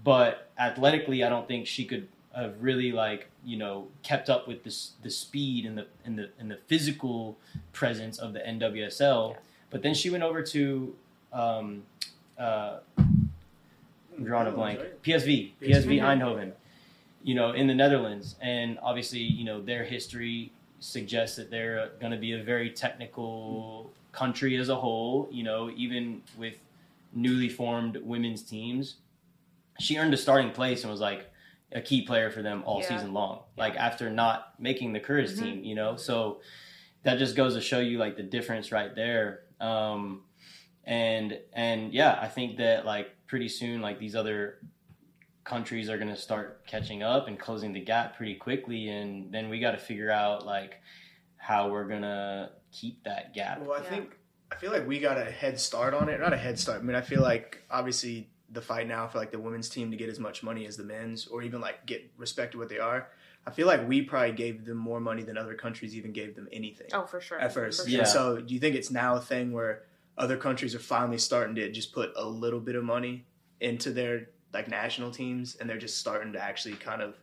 [0.03, 4.63] but athletically, I don't think she could have really like you know kept up with
[4.63, 7.37] this the speed and the and the and the physical
[7.73, 9.31] presence of the NWSL.
[9.31, 9.37] Yeah.
[9.71, 10.95] But then she went over to
[11.33, 11.83] um,
[12.39, 12.79] uh,
[14.21, 14.81] I'm drawing a blank.
[15.03, 15.69] PSV, PSV.
[15.69, 16.53] PSV Eindhoven,
[17.23, 22.13] you know, in the Netherlands, and obviously, you know, their history suggests that they're going
[22.13, 25.29] to be a very technical country as a whole.
[25.31, 26.59] You know, even with
[27.15, 28.97] newly formed women's teams,
[29.79, 31.27] she earned a starting place and was like
[31.73, 32.89] a key player for them all Yeah.
[32.89, 33.45] season long.
[33.57, 33.65] Yeah.
[33.65, 35.39] Like after not making the Courage Mhm.
[35.39, 36.41] team, you know, so
[37.05, 39.45] that just goes to show you like the difference right there.
[39.61, 40.25] Um,
[40.85, 44.59] and and yeah, I think that like pretty soon, like these other
[45.45, 49.49] countries are going to start catching up and closing the gap pretty quickly, and then
[49.49, 50.81] we got to figure out like
[51.37, 53.61] how we're gonna keep that gap.
[53.61, 53.89] Well, I Yeah.
[53.91, 54.17] think
[54.53, 56.19] I feel like we got a head start on it.
[56.21, 56.81] Not a head start.
[56.81, 59.97] I mean, I feel like obviously the fight now for like the women's team to
[59.97, 63.09] get as much money as the men's, or even like get respected what they are.
[63.47, 66.49] I feel like we probably gave them more money than other countries even gave them
[66.53, 67.39] anything Oh, for sure.
[67.39, 67.85] at first.
[67.85, 68.05] For Yeah.
[68.05, 69.85] So, do you think it's now a thing where
[70.19, 73.25] other countries are finally starting to just put a little bit of money
[73.61, 77.15] into their like national teams, and they're just starting to actually kind of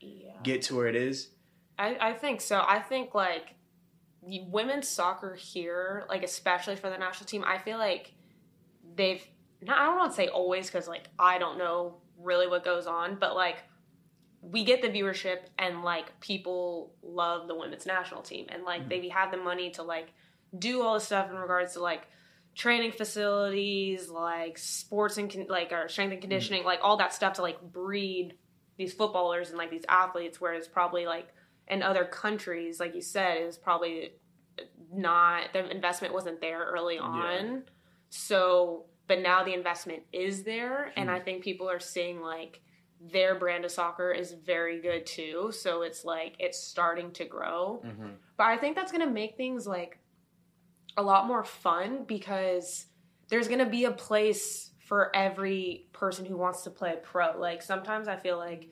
[0.00, 0.32] Yeah.
[0.42, 1.30] get to where it is?
[1.78, 2.62] I, I think so.
[2.66, 3.54] I think like
[4.22, 8.12] women's soccer here, like especially for the national team, I feel like
[8.96, 9.24] they've
[9.62, 12.86] not I don't want to say always because like I don't know really what goes
[12.86, 13.58] on, but like
[14.40, 18.88] we get the viewership and like people love the women's national team and like mm-hmm.
[18.88, 20.12] they have the money to like
[20.56, 22.06] do all the stuff in regards to like
[22.54, 26.22] training facilities, like sports and con- like our strength and mm.
[26.22, 28.34] conditioning, like all that stuff to like breed
[28.76, 30.40] these footballers and like these athletes.
[30.40, 31.28] Whereas probably like
[31.68, 34.12] in other countries, like you said, it was probably
[34.92, 37.62] not the investment wasn't there early on.
[38.10, 42.60] So, but now the investment is there, and I think people are seeing like
[43.00, 45.50] their brand of soccer is very good too.
[45.52, 47.82] So it's like it's starting to grow.
[47.84, 48.16] Mhm.
[48.36, 49.98] But I think that's going to make things like
[50.96, 52.86] a lot more fun because
[53.28, 57.38] there's going to be a place for every person who wants to play pro.
[57.38, 58.68] Like sometimes I feel like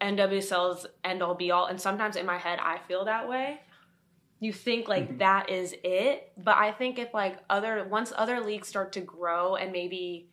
[0.00, 3.60] NWSL is end all be all, and sometimes in my head I feel that way.
[4.40, 8.68] You think like that is it, but I think if like other once other leagues
[8.68, 10.30] start to grow and maybe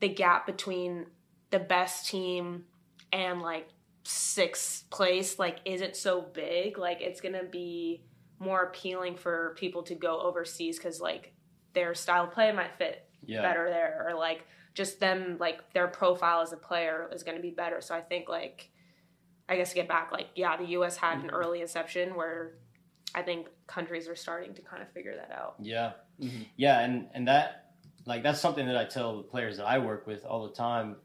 [0.00, 1.06] the gap between
[1.50, 2.64] the best team
[3.12, 3.68] and like
[4.02, 8.02] sixth place like isn't so big, like it's gonna be
[8.40, 11.32] more appealing for people to go overseas because like
[11.74, 13.40] their style of play might fit Yeah.
[13.42, 14.44] better there or like
[14.74, 18.00] just them like their profile as a player is going to be better so i
[18.00, 18.70] think like
[19.48, 21.28] i guess to get back like yeah the us had Mm-hmm.
[21.28, 22.54] an early inception where
[23.14, 25.92] i think countries are starting to kind of figure that out Yeah.
[26.20, 26.46] Mhm.
[26.56, 27.72] Yeah, and and that
[28.06, 30.96] like that's something that I tell the players that I work with all the time.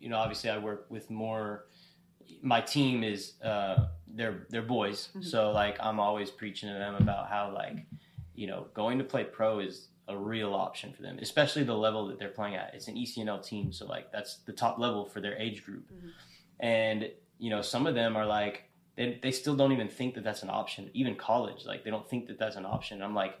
[0.00, 1.66] You know, obviously I work with more
[2.42, 5.08] my team is uh they're they're boys.
[5.22, 7.86] So like I'm always preaching to them about how like
[8.34, 12.06] you know, going to play pro is a real option for them, especially the level
[12.08, 12.74] that they're playing at.
[12.74, 15.90] It's an ECNL team, so like that's the top level for their age group.
[16.58, 18.64] And you know, some of them are like
[18.96, 20.90] they, they still don't even think that that's an option.
[20.94, 23.02] Even college, like they don't think that that's an option.
[23.02, 23.36] I'm like,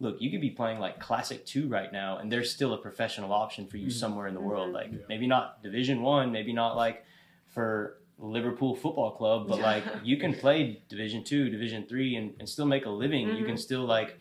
[0.00, 3.32] look, you could be playing like Classic Two right now, and there's still a professional
[3.32, 3.98] option for you mm-hmm.
[3.98, 4.68] somewhere in the world.
[4.68, 4.74] Mm-hmm.
[4.74, 5.06] Like Yeah.
[5.08, 7.04] maybe not Division One, maybe not like
[7.48, 12.48] for Liverpool Football Club, but like you can play Division Two, Division Three, and, and
[12.48, 13.28] still make a living.
[13.28, 13.56] You can mm-hmm.
[13.56, 14.18] still like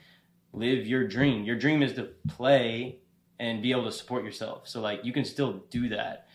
[0.53, 1.43] live your dream.
[1.43, 2.99] Your dream is to play
[3.39, 4.67] and be able to support yourself.
[4.67, 6.27] So like you can still do that.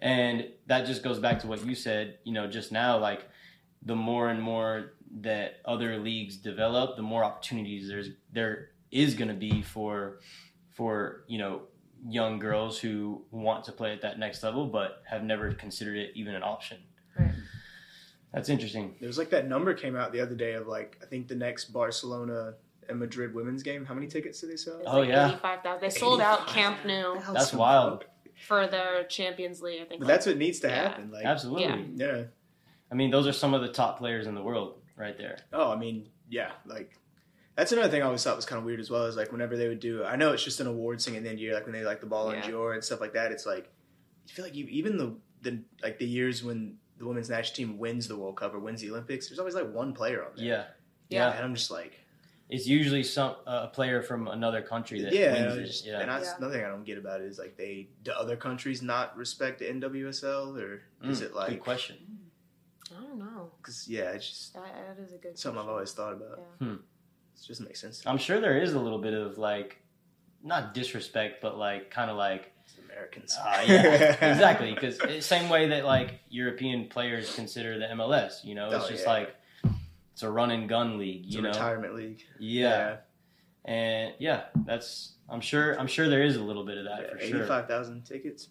[0.00, 3.28] And that just goes back to what you said, you know, just now, like
[3.82, 9.28] the more and more that other leagues develop, the more opportunities there's there is going
[9.28, 10.20] to be for
[10.72, 11.62] for you know
[12.08, 16.10] young girls who want to play at that next level but have never considered it
[16.14, 16.78] even an option.
[17.18, 17.32] Right.
[18.32, 18.94] That's interesting.
[19.00, 21.34] There was like that number came out the other day of like I think the
[21.36, 22.54] next Barcelona
[22.88, 23.84] and Madrid women's game.
[23.84, 24.80] How many tickets did they sell?
[24.86, 25.28] Oh, yeah.
[25.36, 28.04] 85000 they sold out camp nou That's wild.
[28.46, 30.88] for their champions league i think But that's what needs to Yeah.
[30.88, 31.10] happen.
[31.10, 31.64] Like, Absolutely.
[31.64, 32.06] Yeah.
[32.06, 32.22] yeah.
[32.90, 35.38] I mean, those are some of the top players in the world right there.
[35.52, 36.52] Oh, I mean, yeah.
[36.66, 36.92] Like,
[37.56, 39.04] that's another thing I always thought was kind of weird as well.
[39.06, 41.28] Is like whenever they would do, I know it's just an award thing at the
[41.28, 42.42] end of the year, like when they like the ball Yeah.
[42.42, 43.32] on Dior and stuff like that.
[43.32, 43.70] It's like
[44.28, 47.78] you feel like you even the the like the years when the women's national team
[47.78, 50.44] wins the World Cup or wins the Olympics, there's always like one player on there.
[50.46, 50.64] Yeah.
[51.08, 51.30] Yeah.
[51.34, 52.00] and I'm just like,
[52.48, 55.66] It's usually some uh, a player from another country that yeah, wins I it.
[55.66, 56.00] just- Yeah.
[56.00, 56.36] and that's Yeah.
[56.38, 59.58] another thing I don't get about it is like they do other countries not respect
[59.60, 61.96] the NWSL or is Mm, it good like question?
[62.96, 64.64] I don't know because yeah, it's just that,
[64.96, 66.38] that is a good something I've always thought about.
[66.60, 66.66] Yeah.
[66.68, 66.74] Hmm.
[66.74, 68.02] It just makes sense.
[68.06, 69.78] I'm sure there is a little bit of like,
[70.42, 73.36] not disrespect, but like kind of like, It's Americans.
[73.38, 73.72] uh, yeah,
[74.32, 74.72] exactly.
[74.72, 79.04] Because same way that like European players consider the MLS, you know, it's Oh, just
[79.04, 79.10] yeah.
[79.12, 79.34] like
[80.12, 81.48] it's a run and gun league, It's you a know.
[81.50, 82.22] retirement league.
[82.38, 82.98] Yeah.
[83.66, 87.18] and yeah, that's I'm sure I'm sure there is a little bit of that for
[87.18, 87.38] sure.
[87.40, 88.48] Eighty-five thousand tickets.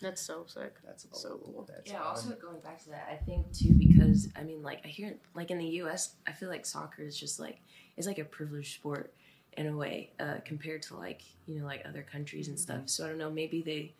[0.00, 1.68] That's so sick That's So cool.
[1.68, 2.06] That's Yeah, on.
[2.08, 5.50] also going back to that, I think too because I mean, like I hear like
[5.50, 7.60] in the U.S., I feel like soccer is just like
[7.96, 9.12] it's like a privileged sport
[9.56, 12.82] in a way uh, compared to like you know like other countries and stuff.
[12.86, 13.94] So I don't know, maybe they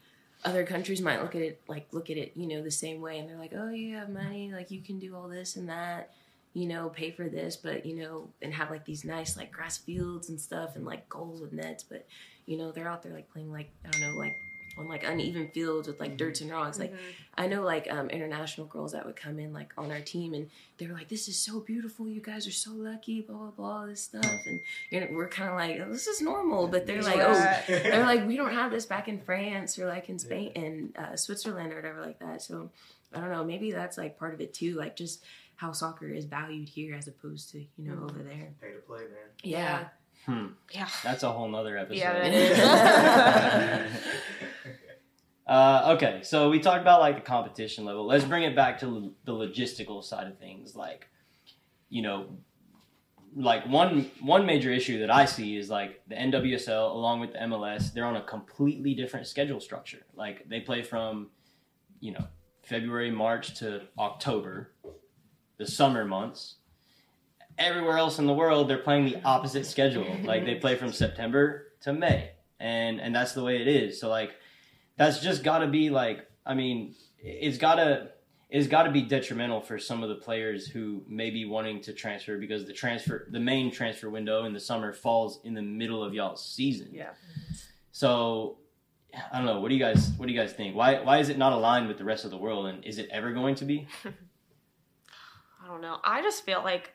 [0.45, 3.19] other countries might look at it like look at it you know the same way,
[3.19, 6.13] and they're like, oh, you have money, like you can do all this and that.
[6.55, 9.77] You know, pay for this, but you know, and have like these nice like grass
[9.79, 11.85] fields and stuff, and like goals with nets.
[11.85, 12.07] But
[12.47, 14.33] you know, they're out there like playing like I don't know, like
[14.77, 16.79] on like uneven fields with like dirts and rocks.
[16.79, 16.95] Like
[17.37, 20.51] I know like um, international girls that would come in like on our team and
[20.79, 22.09] they were like, "This is so beautiful.
[22.09, 23.87] You guys are so lucky." Blah blah blah.
[23.87, 24.61] This stuff and
[24.91, 27.35] you know, we're kind of like, oh, "This is normal," but they're like, "Oh."
[27.69, 31.17] They're like, we don't have this back in France or like in Spain and uh,
[31.17, 32.43] Switzerland or whatever like that.
[32.43, 32.71] So
[33.15, 33.45] I don't know.
[33.45, 34.75] Maybe that's like part of it too.
[34.75, 35.23] Like just
[35.57, 38.53] how soccer is valued here as opposed to you know over there.
[38.61, 39.31] Pay to play, man.
[39.43, 39.89] Yeah.
[40.27, 40.49] Hmm.
[40.75, 41.99] yeah That's a whole nother episode.
[41.99, 43.93] Yeah, it is.
[45.49, 48.07] uh, okay, so we talked about like the competition level.
[48.07, 50.77] Let's bring it back to lo- the logistical side of things.
[50.77, 51.09] Like,
[51.89, 52.27] you know,
[53.35, 57.39] like one one major issue that I see is like the NWSL along with the
[57.39, 57.93] MLS.
[57.93, 60.05] They're on a completely different schedule structure.
[60.15, 61.29] Like they play from,
[62.01, 62.27] you know,
[62.63, 64.73] February, March to October,
[65.57, 66.57] the summer months.
[67.57, 70.17] Everywhere else in the world, they're playing the opposite schedule.
[70.25, 74.01] Like they play from September to May and and that's the way it is.
[74.01, 74.33] So like,
[74.99, 78.11] that's just got to be like, I mean, it's gotta
[78.51, 81.93] it's got to be detrimental for some of the players who may be wanting to
[81.93, 86.03] transfer because the transfer the main transfer window in the summer falls in the middle
[86.03, 86.89] of y'all's season.
[86.93, 87.11] Yeah.
[87.93, 88.59] So
[89.33, 89.61] I don't know.
[89.61, 90.75] What do you guys What do you guys think?
[90.75, 93.09] Why Why is it not aligned with the rest of the world, and is it
[93.11, 93.87] ever going to be?
[94.05, 95.99] I don't know.
[96.03, 96.93] I just feel like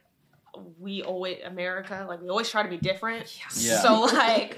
[0.79, 3.39] we always America, like we always try to be different.
[3.57, 3.79] Yeah.
[3.81, 4.57] So like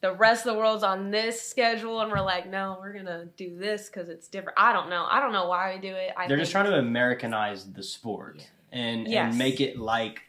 [0.00, 3.56] the rest of the world's on this schedule, and we're like, no, we're gonna do
[3.58, 4.58] this because it's different.
[4.58, 5.06] I don't know.
[5.10, 6.12] I don't know why we do it.
[6.16, 9.30] I They're think, just trying to Americanize the sport and Yes.
[9.30, 10.22] and make it like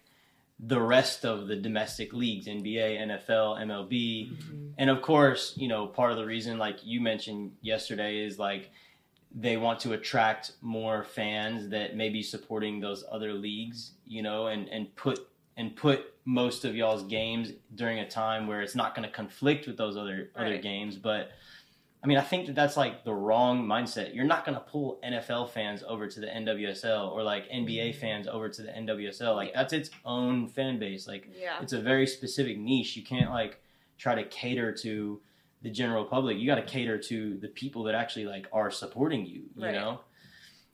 [0.59, 4.32] the rest of the domestic leagues, NBA, NFL, MLB.
[4.32, 4.74] Mhm.
[4.78, 8.72] And of course, you know, part of the reason, like you mentioned yesterday, is like
[9.34, 14.47] they want to attract more fans that may be supporting those other leagues, you know,
[14.47, 18.94] and, and put and put most of y'all's games during a time where it's not
[18.96, 20.96] going to conflict with those other other games.
[20.96, 21.32] But
[22.04, 24.14] I mean, I think that that's like the wrong mindset.
[24.14, 28.00] You're not going to pull NFL fans over to the NWSL or like NBA mm-hmm.
[28.00, 29.36] fans over to the NWSL.
[29.36, 31.08] Like that's its own fan base.
[31.08, 31.58] Like Yeah.
[31.64, 32.96] it's a very specific niche.
[32.96, 33.60] You can't like
[33.98, 35.20] try to cater to
[35.64, 36.38] the general public.
[36.38, 36.70] You got to mm-hmm.
[36.70, 39.46] cater to the people that actually like are supporting you.
[39.56, 39.74] You Right.
[39.74, 40.02] know,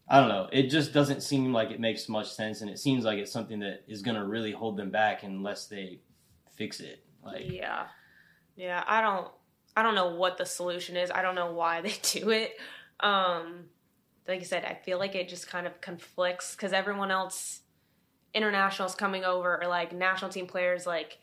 [0.08, 0.47] I don't know.
[0.51, 3.60] It just doesn't seem like it makes much sense, and it seems like it's something
[3.60, 5.99] that is going to really hold them back unless they
[6.53, 7.03] fix it.
[7.24, 7.88] Like, yeah.
[8.56, 8.84] Yeah.
[8.88, 9.28] I don't.
[9.78, 11.12] I don't know what the solution is.
[11.12, 12.53] I don't know why they do it.
[12.99, 13.66] Um,
[14.28, 17.62] like I said, I feel like it just kind of conflicts because everyone else,
[18.34, 21.18] internationals coming over or like national team players, like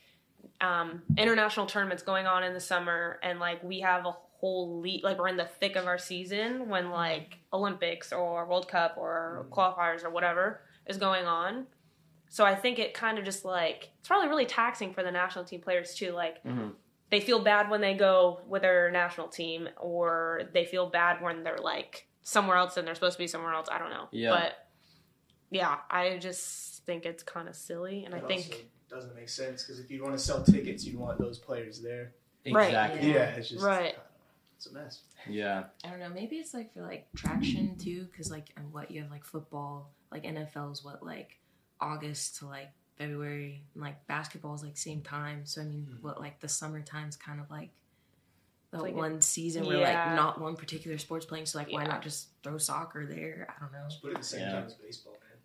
[0.61, 5.05] um, international tournaments going on in the summer, and like we have a whole league,
[5.05, 9.47] like we're in the thick of our season when like Olympics or World Cup or
[9.53, 11.64] qualifiers or whatever is going on.
[12.28, 15.45] So I think it kind of just like it's probably really taxing for the national
[15.45, 16.11] team players too.
[16.11, 16.72] Like mhm.
[17.09, 21.45] they feel bad when they go with their national team, or they feel bad when
[21.45, 23.68] they're like somewhere else and they're supposed to be somewhere else.
[23.70, 24.09] I don't know.
[24.11, 24.30] Yeah.
[24.30, 24.68] But
[25.53, 29.62] yeah, I just think it's kind of silly, and I think also doesn't make sense
[29.62, 32.14] because if you want to sell tickets, you want those players there.
[32.51, 32.66] Right.
[32.66, 33.09] exactly.
[33.09, 33.36] Yeah, Yeah.
[33.36, 33.95] it's just Right.
[34.64, 35.00] It's a mess.
[35.28, 35.64] Yeah.
[35.84, 36.08] I don't know.
[36.08, 39.90] Maybe it's like for like traction too, because like and what you have like football,
[40.12, 41.36] like NFL is what like
[41.80, 45.40] August to like February, and like basketball is like same time.
[45.46, 46.02] So I mean, Mhm.
[46.02, 47.70] what like the summertime's kind of like
[48.70, 50.06] the Like a- one season where Yeah.
[50.10, 51.46] like not one particular sport's playing.
[51.46, 53.48] So like, why not just throw soccer there?
[53.56, 53.84] I don't know.
[53.88, 54.52] Just put it the same Yeah.
[54.52, 55.38] time as baseball, man.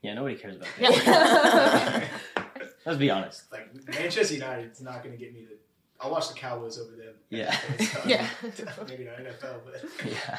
[0.00, 0.14] Yeah.
[0.14, 0.90] Nobody cares about Yeah.
[2.36, 2.70] that.
[2.86, 3.50] Let's be honest.
[3.50, 5.56] Like Manchester United is not going to get me to.
[6.00, 7.14] I'll watch the Cowboys over them.
[7.30, 7.56] Yeah.
[8.06, 8.28] Yeah.
[8.88, 10.38] Maybe not NFL, but yeah.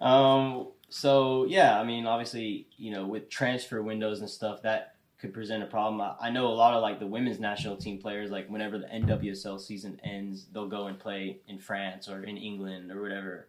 [0.00, 0.68] Um.
[0.88, 5.62] So yeah, I mean, obviously, you know, with transfer windows and stuff, that could present
[5.62, 6.00] a problem.
[6.00, 8.88] I, I know a lot of like the women's national team players, like whenever the
[8.88, 13.46] NWSL season ends, they'll go and play in France or in England or whatever.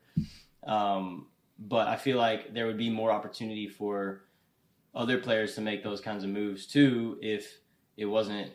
[0.66, 1.28] Um,
[1.58, 4.22] but I feel like there would be more opportunity for
[4.94, 7.58] other players to make those kinds of moves too if
[7.98, 8.52] it wasn't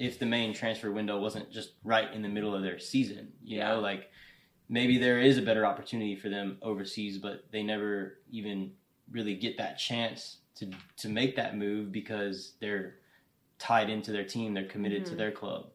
[0.00, 3.30] if the main transfer window wasn't just right in the middle of their season.
[3.44, 3.68] You Yeah.
[3.74, 4.10] know, like
[4.68, 8.72] maybe there is a better opportunity for them overseas, but they never even
[9.12, 12.96] really get that chance to to make that move because they're
[13.58, 15.16] tied into their team, they're committed to Mhm.
[15.18, 15.70] their club.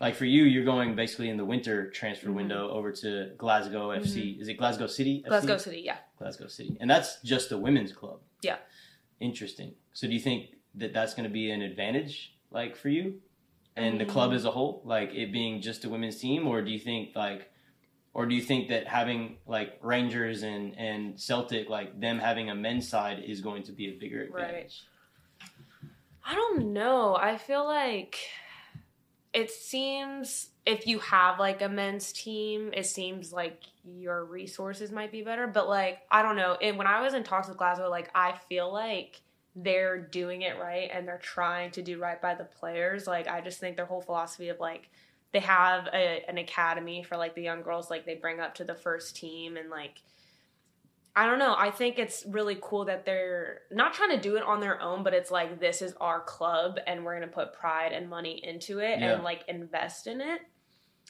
[0.00, 2.34] Like for you, you're going basically in the winter transfer Mhm.
[2.34, 4.38] window over to Glasgow FC.
[4.40, 5.18] Is it Glasgow City?
[5.24, 5.28] FC?
[5.28, 5.98] Glasgow City, yeah.
[6.16, 8.20] Glasgow City, and that's just a women's club.
[8.42, 8.58] Yeah.
[9.18, 9.74] Interesting.
[9.94, 13.20] So do you think that that's going to be an advantage, like for you,
[13.78, 14.34] and the club Mm.
[14.34, 17.50] as a whole, like it being just a women's team, or do you think like,
[18.14, 22.54] or do you think that having like Rangers and and Celtic, like them having a
[22.54, 24.44] men's side, is going to be a bigger Right.
[24.44, 24.84] advantage?
[26.24, 27.16] I don't know.
[27.16, 28.18] I feel like
[29.32, 35.10] it seems if you have like a men's team, it seems like your resources might
[35.10, 35.46] be better.
[35.46, 36.56] But like, I don't know.
[36.60, 39.22] And when I was in talks with Glasgow, like I feel like
[39.62, 43.06] they're doing it right and they're trying to do right by the players.
[43.06, 44.90] Like I just think their whole philosophy of like
[45.32, 48.64] they have a, an academy for like the young girls like they bring up to
[48.64, 50.02] the first team and like
[51.16, 51.54] I don't know.
[51.58, 55.02] I think it's really cool that they're not trying to do it on their own,
[55.02, 58.40] but it's like this is our club and we're going to put pride and money
[58.44, 59.14] into it Yeah.
[59.14, 60.42] and like invest in it.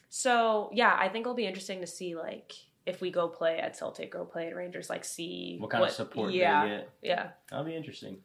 [0.09, 2.53] So, yeah, I think it'll be interesting to see like
[2.87, 5.91] if we go play at Celtic or play at Rangers like see What kind of
[5.91, 6.91] support yeah, they get?
[7.03, 7.29] Yeah.
[7.51, 8.17] That'll be interesting.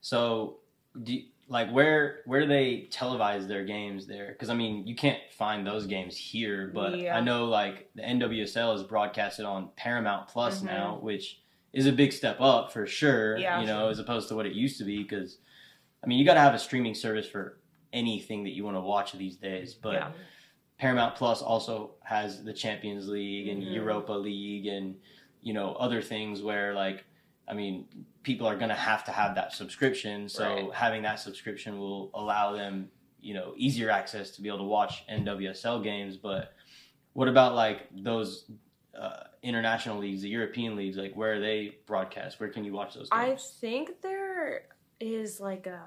[0.00, 0.58] So,
[1.02, 1.18] do
[1.50, 4.28] like where where do they televise their games there?
[4.28, 7.16] Because I mean, you can't find those games here, but Yeah.
[7.16, 10.66] I know like the NWSL is broadcasted on Paramount Plus Mhm.
[10.66, 11.40] now, which
[11.72, 13.36] is a big step up for sure.
[13.38, 13.60] Yeah.
[13.60, 15.02] you know, as opposed to what it used to be.
[15.02, 15.38] Because
[16.02, 17.58] I mean, you got to have a streaming service for
[17.92, 19.74] anything that you want to watch these days.
[19.74, 20.12] But Yeah.
[20.78, 23.72] Paramount Plus also has the Champions League and Mhm.
[23.72, 24.96] Europa League and
[25.40, 27.04] you know other things where like
[27.48, 27.86] I mean
[28.22, 30.74] people are going to have to have that subscription so Right.
[30.74, 32.90] having that subscription will allow them
[33.20, 36.52] you know easier access to be able to watch NWSL games but
[37.14, 38.50] what about like those
[38.98, 42.94] uh, international leagues the European leagues like where are they broadcast where can you watch
[42.94, 43.42] those Games?
[43.56, 44.64] I think there
[45.00, 45.80] is like a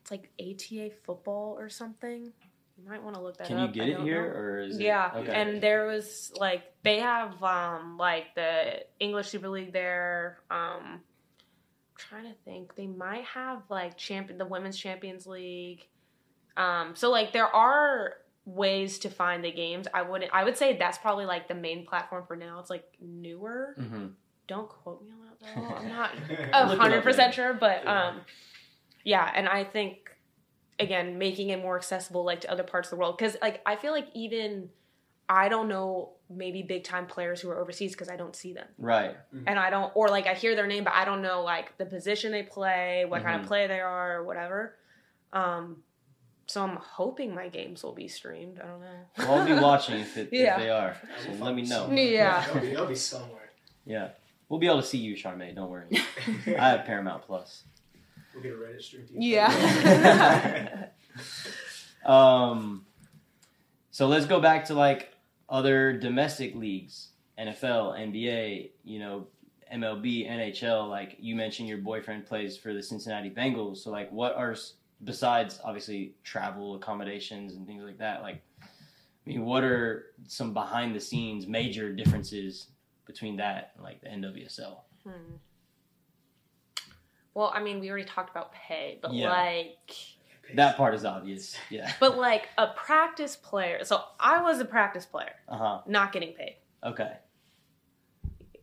[0.00, 2.32] it's like ATA football or something.
[2.78, 3.72] You might want to look that can up.
[3.72, 4.38] Can you I get it here know.
[4.38, 9.28] or is it Yeah, okay and there was like they have um like the English
[9.28, 10.38] Super League there.
[10.50, 11.00] Um, I'm
[11.96, 15.88] trying to think, they might have like champion the Women's Champions League.
[16.56, 18.14] Um, so like there are
[18.44, 19.86] ways to find the games.
[19.92, 20.32] I wouldn't.
[20.32, 22.60] I would say that's probably like the main platform for now.
[22.60, 23.74] It's like newer.
[23.76, 24.06] hmm
[24.46, 25.74] Don't quote me on that though.
[25.74, 28.20] I'm not Look it a up hundred percent sure, but um,
[29.04, 30.10] yeah, and I think
[30.80, 33.76] again making it more accessible like to other parts of the world because like I
[33.76, 34.70] feel like even
[35.28, 38.66] I don't know maybe big time players who are overseas because I don't see them
[38.78, 39.16] right
[39.46, 41.86] and I don't or like I hear their name but I don't know like the
[41.86, 43.42] position they play, what kind Mhm.
[43.42, 44.76] of play they are, or whatever.
[45.32, 45.82] Um,
[46.46, 48.58] so I'm hoping my games will be streamed.
[48.58, 48.86] I don't know.
[49.18, 50.54] well, I'll be watching if, it, Yeah.
[50.56, 52.40] if they are so let me know Yeah.
[52.46, 53.50] That'll be, that'll be somewhere.
[53.84, 54.08] yeah
[54.48, 55.88] we'll be able to see you Charmaine don't worry
[56.46, 57.64] I have Paramount Plus
[58.34, 59.06] We'll get a Reddit stream.
[59.06, 59.20] to you.
[59.20, 60.86] Yeah.
[62.04, 62.86] Um,
[63.90, 65.12] so let's go back to like
[65.48, 67.08] other domestic leagues,
[67.38, 69.26] NFL, NBA, you know,
[69.72, 70.88] MLB, NHL.
[70.88, 73.78] Like you mentioned, your boyfriend plays for the Cincinnati Bengals.
[73.78, 74.56] So like, what are
[75.04, 78.22] besides obviously travel accommodations and things like that?
[78.22, 78.66] Like, I
[79.26, 82.68] mean, what are some behind the scenes major differences
[83.06, 84.78] between that and like the NWSL?
[85.04, 85.34] Hmm.
[87.38, 89.30] Well, I mean, we already talked about pay, but Yeah.
[89.30, 89.94] like,
[90.54, 91.56] That part is obvious.
[91.70, 91.92] Yeah.
[92.00, 93.84] but like a practice player.
[93.84, 95.80] So I was a practice player, Uh huh.
[95.86, 96.56] not getting paid.
[96.82, 97.12] Okay.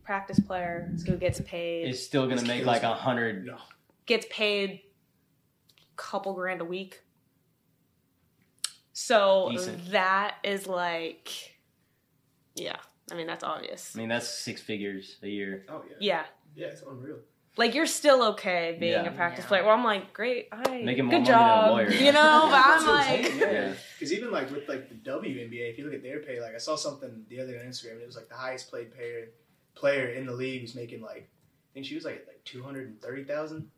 [0.04, 3.46] Practice player who gets paid It's still gonna make like a hundred.
[3.46, 3.60] No.
[4.06, 4.82] gets paid
[5.96, 7.02] couple grand a week.
[8.92, 9.92] So Decent.
[9.92, 11.30] that is like,
[12.56, 12.76] yeah.
[13.10, 13.94] I mean, that's obvious.
[13.96, 15.66] I mean, that's six figures a year.
[15.70, 15.96] Oh yeah.
[16.02, 16.26] Yeah.
[16.56, 17.20] Yeah, it's unreal.
[17.58, 19.06] Like you're still okay being Yeah.
[19.06, 19.50] a practice Yeah.
[19.50, 19.64] player.
[19.64, 21.90] Well, I'm like, great, I Making more good money than a job, lawyer.
[21.90, 22.48] you know.
[22.52, 23.74] But I'm like, saying, Yeah.
[23.98, 26.58] Because even like with like the WNBA, if you look at their pay, like I
[26.58, 29.30] saw something the other day on Instagram, and it was like the highest paid player
[29.76, 32.88] player in the league was making like I think she was like like two hundred
[32.88, 33.70] and thirty thousand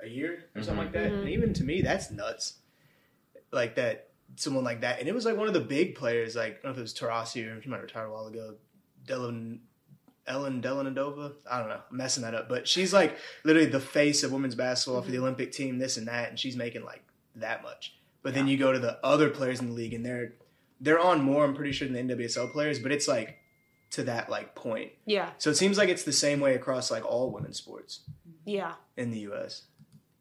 [0.00, 1.10] a year or something like that.
[1.12, 1.20] Mhm.
[1.20, 2.58] And even to me, that's nuts.
[3.52, 6.36] Like that, someone like that, and it was like one of the big players.
[6.36, 8.26] Like I don't know if it was Taurasi or she might have retired a while
[8.26, 8.54] ago.
[9.06, 9.58] Dylan.
[10.26, 14.22] Ellen Delanadova, I don't know, I'm messing that up, but she's like literally the face
[14.22, 15.24] of women's basketball for the mm-hmm.
[15.24, 17.02] Olympic team, this and that, and she's making like
[17.36, 17.94] that much.
[18.22, 20.32] But then you go to the other players in the league, and they're
[20.80, 21.44] they're on more.
[21.44, 23.38] I'm pretty sure than the NWSL players, but it's like
[23.90, 24.92] to that like point.
[25.04, 28.00] yeah, So it seems like it's the same way across like all women's sports
[28.44, 28.72] yeah.
[28.96, 29.62] in the U.S.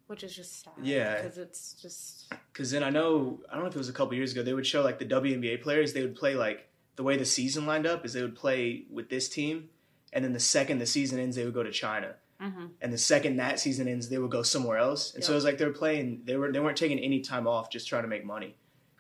[0.08, 0.74] Which is just sad.
[0.84, 1.16] Yeah.
[1.16, 4.14] because it's just Because then I know I don't know if it was a couple
[4.14, 7.18] years ago they would show like the WNBA players they would play like the way
[7.18, 9.70] the season lined up is they would play with this team,
[10.16, 12.16] and then the second the season ends they would go to China.
[12.42, 12.72] mhm.
[12.82, 15.14] and the second that season ends, they would go somewhere else.
[15.14, 16.22] And so it was like they were playing.
[16.26, 18.56] They were they weren't taking any time off, just trying to make money.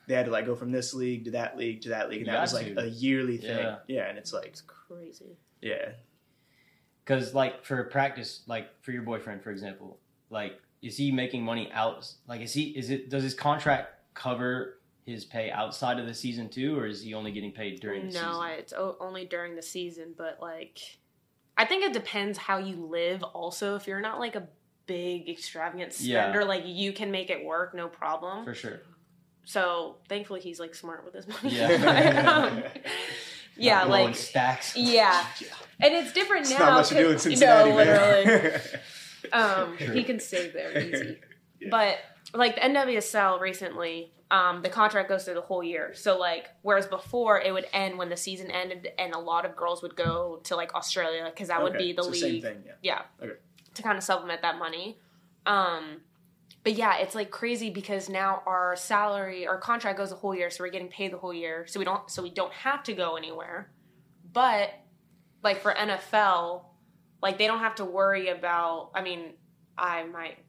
[0.07, 2.27] They had to like go from this league to that league to that league, and
[2.27, 2.81] You that was like to.
[2.81, 3.57] a yearly thing.
[3.57, 3.77] Yeah.
[3.87, 4.07] Yeah.
[4.09, 5.35] and it's like it's crazy.
[5.61, 5.89] yeah,
[7.03, 9.99] Because like for practice, like for your boyfriend, for example,
[10.29, 12.07] like is he making money out?
[12.27, 16.49] Like is he is it does his contract cover his pay outside of the season
[16.49, 18.31] too, or is he only getting paid during the no, season?
[18.31, 20.79] No, it's o- only during the season, but like,
[21.57, 23.23] I think it depends how you live.
[23.23, 24.47] Also, if you're not like a
[24.87, 26.23] big extravagant Yeah.
[26.23, 28.45] spender, like you can make it work, no problem.
[28.45, 28.81] for sure.
[29.45, 31.55] So thankfully, he's like smart with his money.
[31.55, 31.77] Yeah.
[31.83, 32.63] But, um,
[33.57, 34.73] yeah, like stacks.
[34.77, 35.25] yeah,
[35.79, 36.57] and it's different it's now.
[36.59, 38.51] not much to do in Cincinnati, no, literally.
[39.31, 41.17] um, he can save there easy.
[41.61, 41.69] Yeah.
[41.71, 41.97] But
[42.33, 45.93] like the NWSL recently, um, the contract goes through the whole year.
[45.93, 49.55] So like, whereas before it would end when the season ended, and a lot of
[49.55, 52.21] girls would go to like Australia because that would be the so league.
[52.21, 52.63] Same thing.
[52.65, 52.73] Yeah.
[52.81, 53.01] Yeah.
[53.23, 53.33] Okay.
[53.75, 54.97] To kind of supplement that money.
[55.45, 56.01] Um,
[56.63, 60.49] but yeah, it's like crazy because now our salary, our contract goes the whole year,
[60.49, 62.93] so we're getting paid the whole year, so we don't, so we don't have to
[62.93, 63.69] go anywhere.
[64.33, 64.71] But
[65.43, 66.63] like for NFL,
[67.21, 68.89] like they don't have to worry about.
[68.95, 69.33] I mean,
[69.77, 70.39] I might.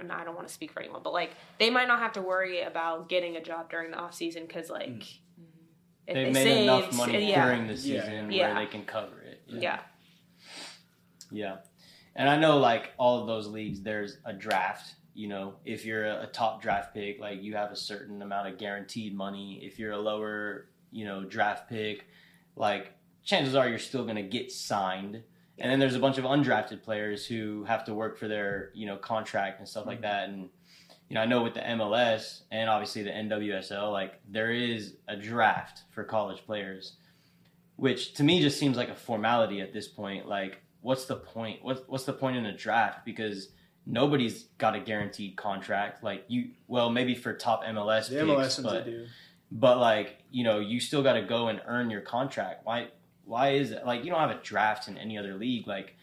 [0.00, 2.22] And I don't want to speak for anyone, but like they might not have to
[2.22, 5.02] worry about getting a job during the off season because like Mm.
[6.06, 8.54] if They've they made saved, enough money yeah, during the season Yeah.
[8.54, 9.42] where they can cover it.
[9.46, 9.80] yeah,
[11.30, 11.56] Yeah.
[12.16, 16.06] And I know like all of those leagues there's a draft, you know, if you're
[16.06, 19.60] a, a top draft pick, like you have a certain amount of guaranteed money.
[19.62, 22.06] If you're a lower you know, draft pick,
[22.56, 22.92] like
[23.22, 25.22] chances are you're still going to get signed.
[25.60, 28.86] And then there's a bunch of undrafted players who have to work for their, you
[28.86, 30.02] know, contract and stuff like mm-hmm.
[30.02, 30.28] that.
[30.28, 30.48] And,
[31.08, 35.16] you know, I know with the MLS and obviously the NWSL, like there is a
[35.16, 36.96] draft for college players,
[37.76, 40.28] which to me just seems like a formality at this point.
[40.28, 41.60] Like, what's the point?
[41.62, 43.04] What's, what's the point in a draft?
[43.04, 43.48] Because
[43.88, 46.04] nobody's got a guaranteed contract.
[46.04, 49.06] Like you, well, maybe for top MLS The picks, MLS but do.
[49.50, 52.64] but like you know, you still got to go and earn your contract.
[52.64, 52.88] Why?
[53.28, 55.66] Why is it like you don't have a draft in any other league?
[55.66, 55.96] Like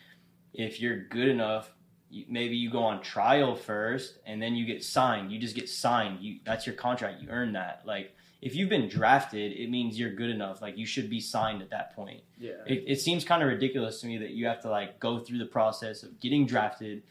[0.53, 1.71] if you're good enough,
[2.09, 5.31] you, maybe you go on trial first and then you get signed.
[5.31, 6.21] You just get signed.
[6.21, 7.21] You that's your contract.
[7.21, 7.81] You earn that.
[7.85, 10.61] Like if you've been drafted, it means you're good enough.
[10.61, 12.51] Like you should be signed at that point Yeah.
[12.67, 15.39] it, it seems kind of ridiculous to me that you have to like go through
[15.39, 17.01] the process of getting drafted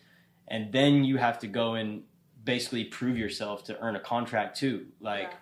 [0.46, 2.02] and then you have to go and
[2.44, 5.32] basically prove yourself to earn a contract too like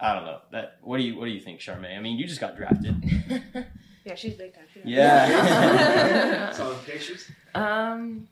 [0.00, 2.26] i don't know that what do you what do you think charmaine i mean you
[2.26, 2.94] just got drafted
[4.04, 4.64] Yeah, she's big time.
[4.72, 6.52] She's Yeah.
[6.52, 7.30] Saw the pictures.
[7.54, 8.28] Um,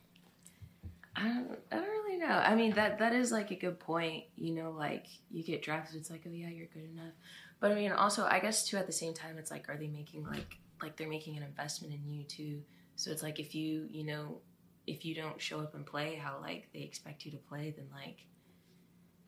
[1.15, 2.27] I don't, I don't really know.
[2.27, 4.25] I mean, that that is like a good point.
[4.37, 7.13] You know, like you get drafted, it's like, oh yeah, you're good enough.
[7.61, 9.89] But I mean, also, I guess too, at the same time, it's like, are they
[9.89, 12.63] making like like they're making an investment in you too?
[12.97, 14.39] So it's like if you you know
[14.87, 17.87] if you don't show up and play how like they expect you to play, then
[17.93, 18.25] like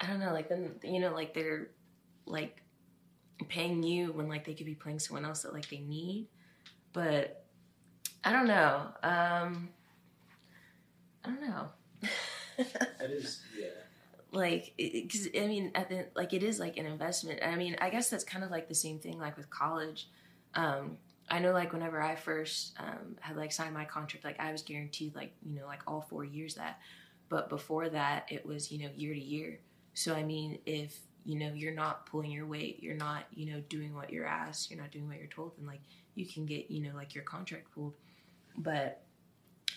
[0.00, 1.68] I don't know, like then you know like they're
[2.24, 2.62] like
[3.48, 6.28] paying you when like they could be playing someone else that like they need,
[6.92, 7.44] but
[8.24, 8.88] I don't know.
[9.02, 9.68] Um,
[11.24, 11.68] I don't know.
[12.98, 13.68] That is yeah.
[14.32, 17.88] like because i mean at the like it is like an investment i mean i
[17.88, 20.08] guess that's kind of like the same thing like with college
[20.54, 20.98] um
[21.30, 24.60] i know like whenever i first um had like signed my contract like i was
[24.60, 26.80] guaranteed like you know like all four years that
[27.30, 29.58] but before that it was you know year to year
[29.94, 30.98] so i mean if
[31.30, 34.70] you know you're not pulling your weight you're not you know doing what you're asked
[34.70, 35.82] you're not doing what you're told then like
[36.14, 37.94] you can get you know like your contract pulled
[38.58, 39.02] but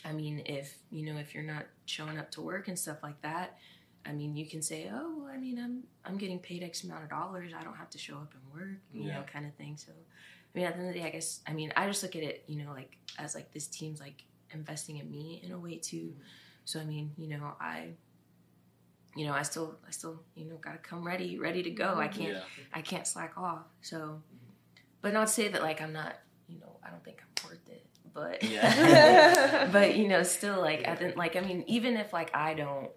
[0.04, 3.20] i mean if you know if you're not showing up to work and stuff like
[3.22, 3.58] that
[4.06, 7.04] I mean, you can say, "Oh, well, I mean, I'm I'm getting paid X amount
[7.06, 7.54] of dollars.
[7.58, 9.20] I don't have to show up and work," you Yeah.
[9.20, 9.78] know, kind of thing.
[9.78, 12.04] So, I mean, at the end of the day, I guess, I mean, I just
[12.04, 15.52] look at it, you know, like as like this team's like investing in me in
[15.52, 16.08] a way too.
[16.08, 16.22] Mm-hmm.
[16.66, 17.92] So, I mean, you know, I,
[19.16, 21.96] you know, I still, I still, you know, gotta come ready, ready to go.
[21.98, 22.42] I can't, Yeah.
[22.74, 23.64] I can't slack off.
[23.82, 24.22] So,
[25.02, 26.16] but not to say that like I'm not,
[26.48, 29.70] you know, I don't think I'm worth it, but Yeah.
[29.72, 32.90] but you know, still like at the, like I mean, even if like I don't,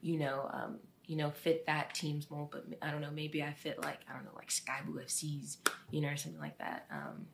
[0.00, 3.52] you know, um, you know, fit that team's mold, but I don't know, maybe I
[3.52, 5.58] fit like I don't know, like Sky Blue FC's,
[5.90, 6.86] you know, or something like that.
[6.90, 7.26] Um,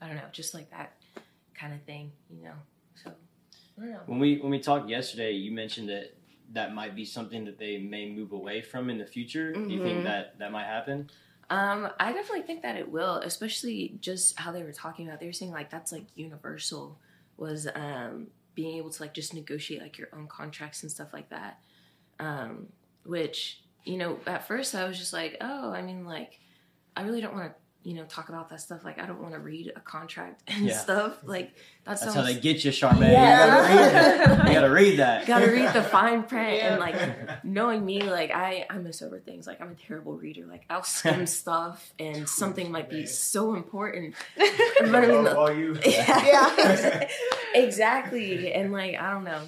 [0.00, 0.96] I don't know, just like that
[1.54, 2.54] kind of thing, you know.
[2.94, 3.10] So
[3.78, 4.00] I don't know.
[4.06, 6.14] when we when we talked yesterday you mentioned that
[6.52, 9.82] that might be something that they may move away from in the future do you
[9.82, 10.04] think Mhm.
[10.04, 11.10] that that might happen
[11.50, 15.20] Um, I definitely think that it will, especially just how they were talking about.
[15.20, 16.98] They were saying like that's like universal
[17.36, 21.28] was um, being able to like just negotiate like your own contracts and stuff like
[21.28, 21.58] that.
[22.20, 22.68] Um,
[23.04, 26.38] which you know, at first I was just like, oh, I mean, like
[26.96, 28.84] I really don't want to you know talk about that stuff.
[28.84, 30.76] Like I don't want to read a contract and Yeah.
[30.78, 31.18] stuff.
[31.24, 31.54] Like
[31.84, 32.14] that that's sounds.
[32.14, 33.72] how they get you charmaine Yeah.
[33.72, 34.46] you, gotta read it.
[34.48, 36.72] You gotta read that Gotta read the fine print Yeah.
[36.74, 39.46] and like knowing me, like I I miss over things.
[39.46, 40.46] Like I'm a terrible reader.
[40.46, 44.14] Like I'll skim stuff and something might be so important.
[44.36, 44.48] But
[44.94, 47.08] I mean, While- while you yeah,
[47.54, 48.52] exactly.
[48.52, 49.42] And like I don't know.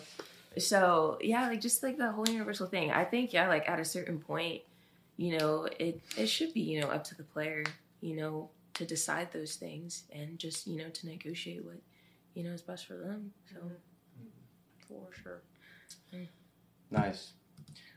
[0.58, 2.90] So yeah, like just like the whole universal thing.
[2.90, 4.62] I think yeah, like at a certain point,
[5.16, 7.64] you know, it it should be you know up to the player,
[8.04, 11.80] you know, to decide those things and just you know to negotiate what
[12.34, 13.32] you know is best for them.
[13.50, 13.68] So mm-hmm.
[13.68, 14.88] Mm-hmm.
[14.88, 15.42] For sure.
[16.14, 16.28] Mm.
[16.90, 17.32] Nice.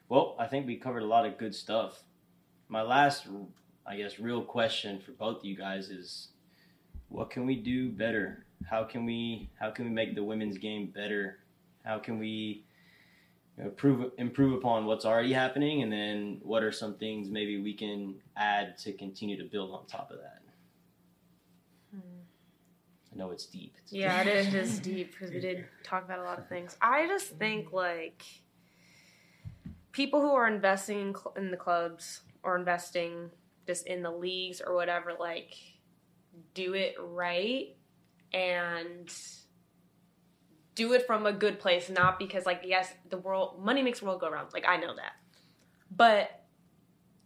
[0.07, 2.03] Well, I think we covered a lot of good stuff.
[2.69, 3.27] My last,
[3.85, 6.29] I guess, real question for both of you guys is,
[7.09, 8.45] what can we do better?
[8.69, 11.39] How can we how can we make the women's game better?
[11.83, 12.66] How can we you know,
[13.57, 18.15] improve improve upon what's already happening, and then what are some things maybe we can
[18.35, 20.41] add to continue to build on top of that?
[21.91, 22.19] Hmm.
[23.13, 23.75] I know it's deep.
[23.83, 26.77] It's Yeah, it is deep because we did talk about a lot of things.
[26.81, 28.23] I just think like
[29.91, 33.31] people who are investing in, cl- in the clubs or investing
[33.65, 35.55] just in the leagues or whatever, like
[36.53, 37.75] do it right
[38.33, 39.11] and
[40.77, 44.05] do it from a good place, not because like yes, the world money makes the
[44.05, 44.53] world go round.
[44.53, 45.13] Like I know that,
[45.91, 46.43] but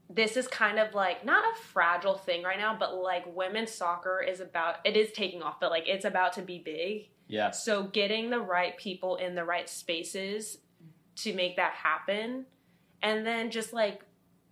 [0.10, 4.22] this is kind of like not a fragile thing right now, but like women's soccer
[4.22, 7.10] is about it is taking off, but like it's about to be big.
[7.28, 7.52] Yeah.
[7.52, 10.58] So getting the right people in the right spaces
[11.18, 12.45] to make that happen
[13.04, 14.04] and then just like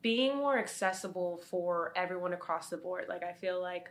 [0.01, 3.05] being more accessible for everyone across the board.
[3.07, 3.89] Like I feel like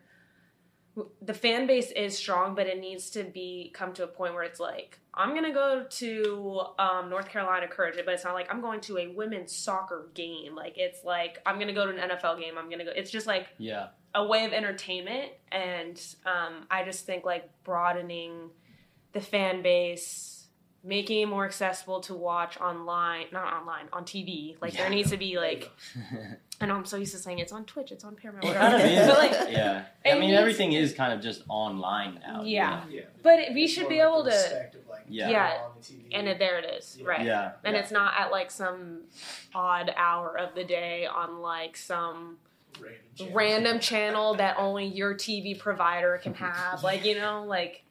[1.22, 4.42] the fan base is strong, but it needs to be come to a point where
[4.44, 8.60] it's like I'm gonna go to um, North Carolina Courage, but it's not like I'm
[8.60, 10.54] going to a women's soccer game.
[10.54, 12.56] Like it's like I'm gonna go to an NFL game.
[12.56, 12.92] I'm gonna go.
[12.94, 13.88] It's just like Yeah.
[14.14, 18.50] a way of entertainment and um, i just think like broadening
[19.12, 20.37] the fan base
[20.88, 25.16] making it more accessible to watch online not online on tv like there needs to
[25.18, 25.70] be like
[26.60, 28.74] i know i'm so used to saying it's on twitch it's on paramount It kind
[28.74, 29.06] of is.
[29.06, 29.84] but like yeah.
[30.06, 32.42] I mean, needs- everything is kind of just online now.
[32.42, 32.70] you Yeah.
[32.70, 32.82] know?
[32.90, 33.00] Yeah.
[33.22, 35.28] but we It's should be like able to of, like, Yeah.
[35.30, 35.58] Yeah.
[35.66, 36.08] on the TV.
[36.12, 37.06] and it, there it is Yeah.
[37.06, 37.52] right Yeah.
[37.64, 37.80] and Yeah.
[37.82, 39.02] it's not at like some
[39.54, 42.38] odd hour of the day on like some
[42.80, 43.34] random channel.
[43.34, 47.84] random channel that only your tv provider can have like you know like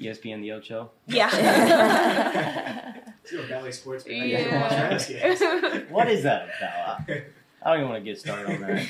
[0.00, 0.90] ESPN the Ocho.
[1.06, 2.94] yeah
[3.32, 4.04] It's Bally Sports.
[4.08, 4.42] Yeah.
[4.50, 5.90] gotta watch games.
[5.90, 7.00] What is that about?
[7.62, 8.86] I don't even want to get started on that.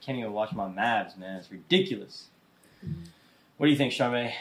[0.00, 1.36] Can't even watch my Mavs, man.
[1.36, 2.26] It's ridiculous.
[3.56, 4.32] What do you think, Charmaine?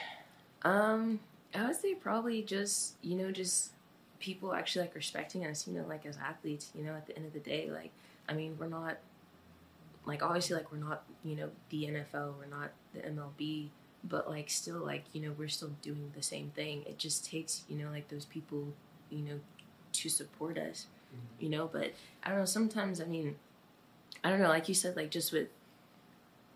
[0.63, 1.19] Um,
[1.53, 3.71] I would say probably just you know just
[4.19, 5.67] people actually like respecting us.
[5.67, 6.71] You know, like as athletes.
[6.75, 7.91] You know, at the end of the day, like
[8.27, 8.97] I mean, we're not
[10.05, 13.67] like obviously like we're not you know the NFL, we're not the MLB,
[14.03, 16.83] but like still like you know we're still doing the same thing.
[16.87, 18.67] It just takes you know like those people
[19.09, 19.39] you know
[19.93, 20.87] to support us.
[21.13, 21.43] Mm-hmm.
[21.43, 21.93] You know, but
[22.23, 22.45] I don't know.
[22.45, 23.35] Sometimes I mean,
[24.23, 24.47] I don't know.
[24.49, 25.47] Like you said, like just with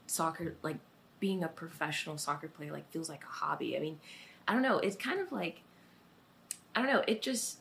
[0.08, 0.78] soccer, like
[1.20, 3.76] being a professional soccer player like feels like a hobby.
[3.76, 4.00] I mean,
[4.48, 4.78] I don't know.
[4.80, 5.62] It's kind of like
[6.76, 7.04] I don't know.
[7.08, 7.60] It just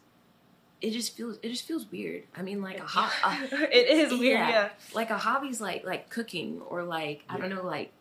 [0.81, 2.25] it just feels it just feels weird.
[2.37, 4.49] I mean, like a ho- it is weird Yeah.
[4.51, 7.93] yeah like a hobby's like like cooking or like I don't know like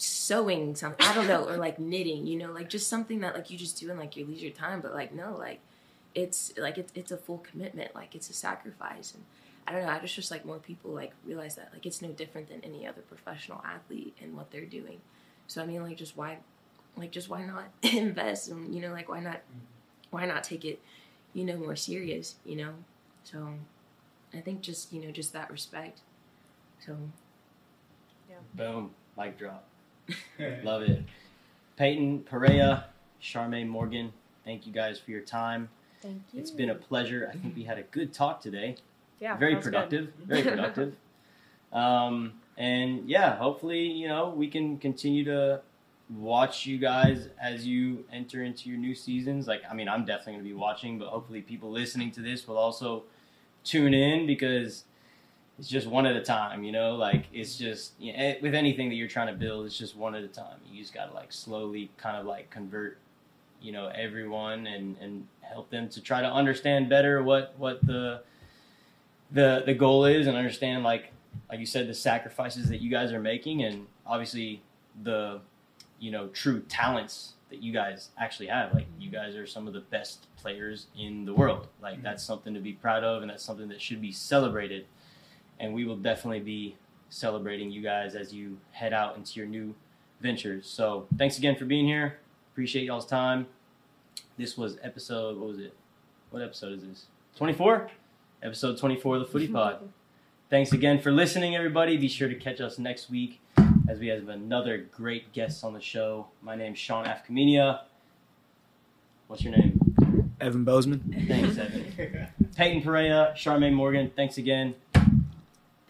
[0.00, 1.06] sewing something.
[1.06, 2.26] I don't know or like knitting.
[2.26, 4.80] You know, like just something that like you just do in like your leisure time.
[4.80, 5.60] But like no, like
[6.14, 7.94] it's like it's it's a full commitment.
[7.94, 9.24] Like it's a sacrifice and.
[9.68, 9.92] I don't know.
[9.92, 12.88] I just just like more people like realize that like it's no different than any
[12.88, 15.00] other professional athlete and what they're doing.
[15.46, 16.38] So I mean, like just why,
[16.96, 19.42] like just why not invest and you know like why not,
[20.10, 20.80] why not take it,
[21.34, 22.34] you know, more serious.
[22.44, 22.72] You know,
[23.22, 23.54] so
[24.34, 26.00] I think just you know just that respect.
[26.84, 26.96] So
[28.54, 28.90] Boom.
[29.16, 29.64] Mic drop.
[30.64, 31.02] Love it.
[31.76, 32.84] Peyton, Perea,
[33.22, 34.12] Charmaine Morgan,
[34.44, 35.68] thank you guys for your time.
[36.02, 37.30] thank you It's been a pleasure.
[37.32, 38.76] I think we had a good talk today.
[39.20, 39.72] yeah very that good.
[39.72, 40.12] productive.
[40.26, 40.94] Very productive.
[41.72, 45.60] um, and yeah, hopefully, you know, we can continue to
[46.10, 49.46] watch you guys as you enter into your new seasons.
[49.46, 52.46] Like, I mean, I'm definitely going to be watching, but hopefully, people listening to this
[52.46, 53.04] will also
[53.64, 54.84] tune in because
[55.60, 56.96] it's just one at a time, you know?
[56.96, 59.94] Like, it's just, you know, eh, with anything that you're trying to build, it's just
[59.94, 60.56] one at a time.
[60.68, 62.98] You just got to, like, slowly kind of like convert,
[63.60, 68.22] you know, everyone and, and help them to try to understand better what, what the,
[69.32, 71.12] the the goal is and understand like
[71.48, 74.60] like you said the sacrifices that you guys are making and obviously
[75.04, 75.40] the
[76.00, 78.72] you know true talents that you guys actually have.
[78.72, 79.16] Like you mm-hmm.
[79.16, 81.66] guys are some of the best players in the world.
[81.82, 82.02] Like mm-hmm.
[82.02, 84.86] that's something to be proud of and that's something that should be celebrated
[85.60, 86.74] and we will definitely be
[87.08, 89.74] celebrating you guys as you head out into your new
[90.20, 92.18] ventures so thanks again for being here
[92.52, 93.46] appreciate y'all's time
[94.36, 95.74] this was episode what was it
[96.30, 97.06] what episode is this
[97.36, 97.90] 24
[98.42, 99.88] episode 24 of the Footy Pod.
[100.48, 101.96] Thanks again for listening, everybody.
[101.96, 103.40] Be sure to catch us next week
[103.88, 106.26] as we have another great guest on the show.
[106.42, 107.82] My name's Sean Afkamenia.
[109.28, 109.78] What's your name?
[110.40, 111.24] Evan Bozeman.
[111.28, 112.28] Thanks, Evan.
[112.56, 114.10] Peyton Perea, Charmaine Morgan.
[114.16, 114.74] Thanks again.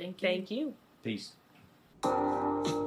[0.01, 0.28] Thank you.
[0.28, 0.74] thank you
[1.05, 1.32] Peace.
[2.05, 2.80] you.